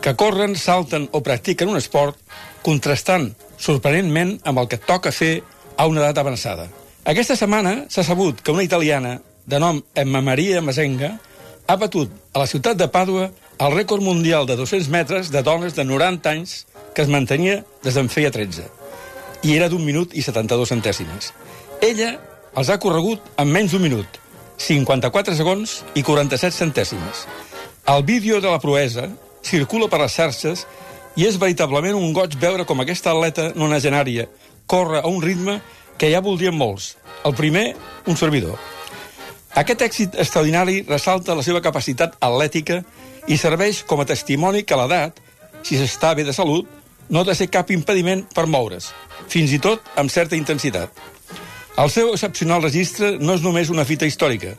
que 0.00 0.14
corren, 0.16 0.56
salten 0.56 1.10
o 1.12 1.20
practiquen 1.20 1.68
un 1.68 1.76
esport 1.76 2.16
contrastant 2.64 3.34
sorprenentment 3.60 4.38
amb 4.48 4.62
el 4.64 4.70
que 4.72 4.78
toca 4.80 5.12
fer 5.12 5.42
a 5.76 5.84
una 5.92 6.06
edat 6.06 6.22
avançada. 6.24 6.70
Aquesta 7.04 7.36
setmana 7.36 7.82
s'ha 7.92 8.06
sabut 8.08 8.40
que 8.40 8.56
una 8.56 8.64
italiana 8.64 9.18
de 9.44 9.60
nom 9.60 9.84
Emma 9.92 10.24
Maria 10.24 10.64
Mazenga 10.64 11.18
ha 11.66 11.76
batut 11.76 12.10
a 12.34 12.42
la 12.42 12.46
ciutat 12.50 12.76
de 12.76 12.88
Pàdua 12.90 13.30
el 13.62 13.74
rècord 13.74 14.02
mundial 14.02 14.46
de 14.46 14.56
200 14.56 14.88
metres 14.90 15.30
de 15.30 15.42
dones 15.42 15.74
de 15.74 15.84
90 15.84 16.30
anys 16.30 16.66
que 16.94 17.02
es 17.02 17.08
mantenia 17.08 17.62
des 17.84 17.94
d'en 17.94 18.08
feia 18.08 18.30
13 18.30 18.66
i 19.42 19.56
era 19.56 19.68
d'un 19.68 19.82
minut 19.84 20.14
i 20.14 20.22
72 20.22 20.70
centèsimes. 20.70 21.32
Ella 21.82 22.14
els 22.54 22.68
ha 22.70 22.78
corregut 22.78 23.22
en 23.38 23.50
menys 23.50 23.72
d'un 23.72 23.82
minut, 23.82 24.06
54 24.58 25.34
segons 25.34 25.80
i 25.94 26.02
47 26.06 26.54
centèsimes. 26.54 27.26
El 27.90 28.04
vídeo 28.06 28.40
de 28.40 28.50
la 28.50 28.60
proesa 28.62 29.08
circula 29.42 29.88
per 29.90 30.02
les 30.02 30.14
xarxes 30.14 30.66
i 31.18 31.26
és 31.26 31.38
veritablement 31.40 31.98
un 31.98 32.12
goig 32.14 32.36
veure 32.38 32.66
com 32.68 32.80
aquesta 32.80 33.10
atleta 33.10 33.50
nonagenària 33.58 34.28
corre 34.66 35.02
a 35.02 35.10
un 35.10 35.20
ritme 35.22 35.58
que 35.98 36.10
ja 36.12 36.22
voldrien 36.22 36.54
molts. 36.54 36.96
El 37.24 37.34
primer, 37.34 37.74
un 38.06 38.16
servidor. 38.16 38.58
Aquest 39.52 39.82
èxit 39.84 40.14
extraordinari 40.16 40.78
ressalta 40.88 41.34
la 41.36 41.42
seva 41.44 41.60
capacitat 41.60 42.14
atlètica 42.24 42.78
i 43.28 43.36
serveix 43.36 43.82
com 43.84 44.00
a 44.00 44.06
testimoni 44.08 44.62
que 44.64 44.78
l'edat, 44.80 45.18
si 45.62 45.76
s'està 45.76 46.14
bé 46.16 46.24
de 46.24 46.32
salut, 46.32 46.68
no 47.12 47.20
ha 47.20 47.28
de 47.28 47.34
ser 47.36 47.50
cap 47.52 47.70
impediment 47.70 48.24
per 48.32 48.46
moure's, 48.48 48.88
fins 49.28 49.52
i 49.52 49.60
tot 49.60 49.84
amb 50.00 50.10
certa 50.10 50.38
intensitat. 50.38 50.88
El 51.76 51.92
seu 51.92 52.14
excepcional 52.14 52.64
registre 52.64 53.18
no 53.20 53.36
és 53.36 53.44
només 53.44 53.68
una 53.72 53.84
fita 53.84 54.08
històrica, 54.08 54.56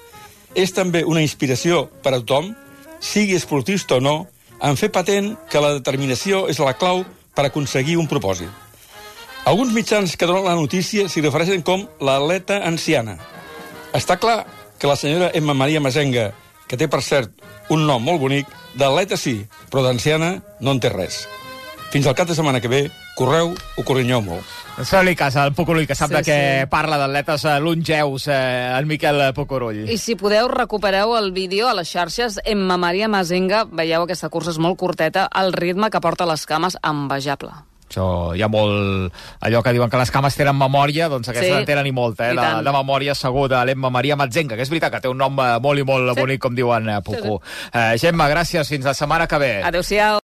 és 0.54 0.74
també 0.78 1.02
una 1.10 1.26
inspiració 1.26 1.88
per 2.06 2.14
a 2.14 2.22
tothom, 2.22 2.54
sigui 3.02 3.34
esportista 3.34 3.98
o 3.98 4.02
no, 4.02 4.16
en 4.62 4.78
fer 4.78 4.94
patent 4.94 5.34
que 5.50 5.62
la 5.62 5.74
determinació 5.80 6.46
és 6.54 6.62
la 6.62 6.78
clau 6.78 7.02
per 7.34 7.48
aconseguir 7.48 7.98
un 7.98 8.08
propòsit. 8.08 8.50
Alguns 9.50 9.74
mitjans 9.74 10.14
que 10.16 10.30
donen 10.30 10.46
la 10.46 10.56
notícia 10.56 11.10
s'hi 11.10 11.26
refereixen 11.26 11.66
com 11.66 11.82
l'atleta 12.00 12.62
anciana. 12.64 13.18
Està 13.94 14.16
clar 14.22 14.44
que 14.84 14.88
la 14.92 14.98
senyora 14.98 15.32
Emma 15.34 15.54
Maria 15.54 15.80
Mazenga, 15.80 16.34
que 16.68 16.76
té, 16.76 16.90
per 16.92 17.00
cert, 17.00 17.32
un 17.72 17.86
nom 17.88 18.04
molt 18.04 18.20
bonic, 18.20 18.50
d'atleta 18.76 19.16
sí, 19.16 19.38
però 19.72 19.80
d'anciana 19.86 20.34
no 20.60 20.74
en 20.76 20.82
té 20.84 20.92
res. 20.92 21.22
Fins 21.94 22.10
al 22.10 22.18
cap 22.20 22.28
de 22.28 22.36
setmana 22.36 22.60
que 22.60 22.68
ve, 22.68 22.82
correu 23.16 23.54
o 23.80 23.86
corrinyeu 23.88 24.20
molt. 24.26 24.44
Feu-li 24.84 25.16
cas 25.16 25.38
al 25.40 25.54
Pucurull, 25.56 25.88
que 25.88 25.96
sap 25.96 26.12
Sí, 26.12 26.18
de 26.18 26.22
què 26.28 26.38
sí. 26.66 26.68
parla 26.68 26.98
d'atletes 27.00 27.46
eh, 27.48 27.58
longeus, 27.64 28.28
eh, 28.28 28.74
el 28.76 28.90
Miquel 28.92 29.24
Pucurull. 29.38 29.86
I 29.88 29.96
si 30.02 30.18
podeu, 30.20 30.52
recupereu 30.52 31.16
el 31.16 31.32
vídeo 31.32 31.70
a 31.72 31.78
les 31.80 31.88
xarxes. 31.88 32.42
Emma 32.44 32.76
Maria 32.76 33.08
Mazenga, 33.08 33.64
veieu, 33.72 34.04
aquesta 34.04 34.28
cursa 34.34 34.52
és 34.52 34.60
molt 34.60 34.76
curteta, 34.82 35.30
el 35.32 35.54
ritme 35.56 35.88
que 35.94 36.04
porta 36.04 36.28
les 36.28 36.44
cames, 36.50 36.76
envejable. 36.84 37.56
Això 37.94 38.34
hi 38.36 38.42
ha 38.42 38.48
molt... 38.50 39.14
Allò 39.46 39.62
que 39.62 39.74
diuen 39.76 39.90
que 39.92 40.00
les 40.02 40.10
cames 40.12 40.34
tenen 40.36 40.58
memòria, 40.58 41.08
doncs 41.12 41.30
aquestes 41.30 41.52
Sí. 41.52 41.60
en 41.60 41.66
tenen 41.68 41.86
i 41.86 41.92
molta, 41.94 42.30
eh? 42.32 42.34
I 42.34 42.38
tant. 42.40 42.64
de 42.66 42.72
memòria 42.74 43.14
segur 43.14 43.48
de 43.52 43.60
l'Emma 43.66 43.92
Maria 43.94 44.16
Matzenga, 44.16 44.56
que 44.58 44.64
és 44.66 44.70
veritat 44.72 44.92
que 44.96 45.02
té 45.04 45.12
un 45.12 45.18
nom 45.22 45.38
eh, 45.40 45.60
molt 45.62 45.80
i 45.80 45.84
molt 45.86 46.14
Sí. 46.16 46.20
bonic, 46.22 46.42
com 46.42 46.56
diuen 46.56 46.90
eh, 46.90 47.02
Pucu. 47.06 47.40
Eh, 47.74 47.94
Gemma, 48.02 48.28
gràcies, 48.30 48.68
fins 48.68 48.86
la 48.86 48.94
setmana 48.98 49.28
que 49.28 49.38
ve. 49.38 49.54
Adéu-siau. 49.64 50.20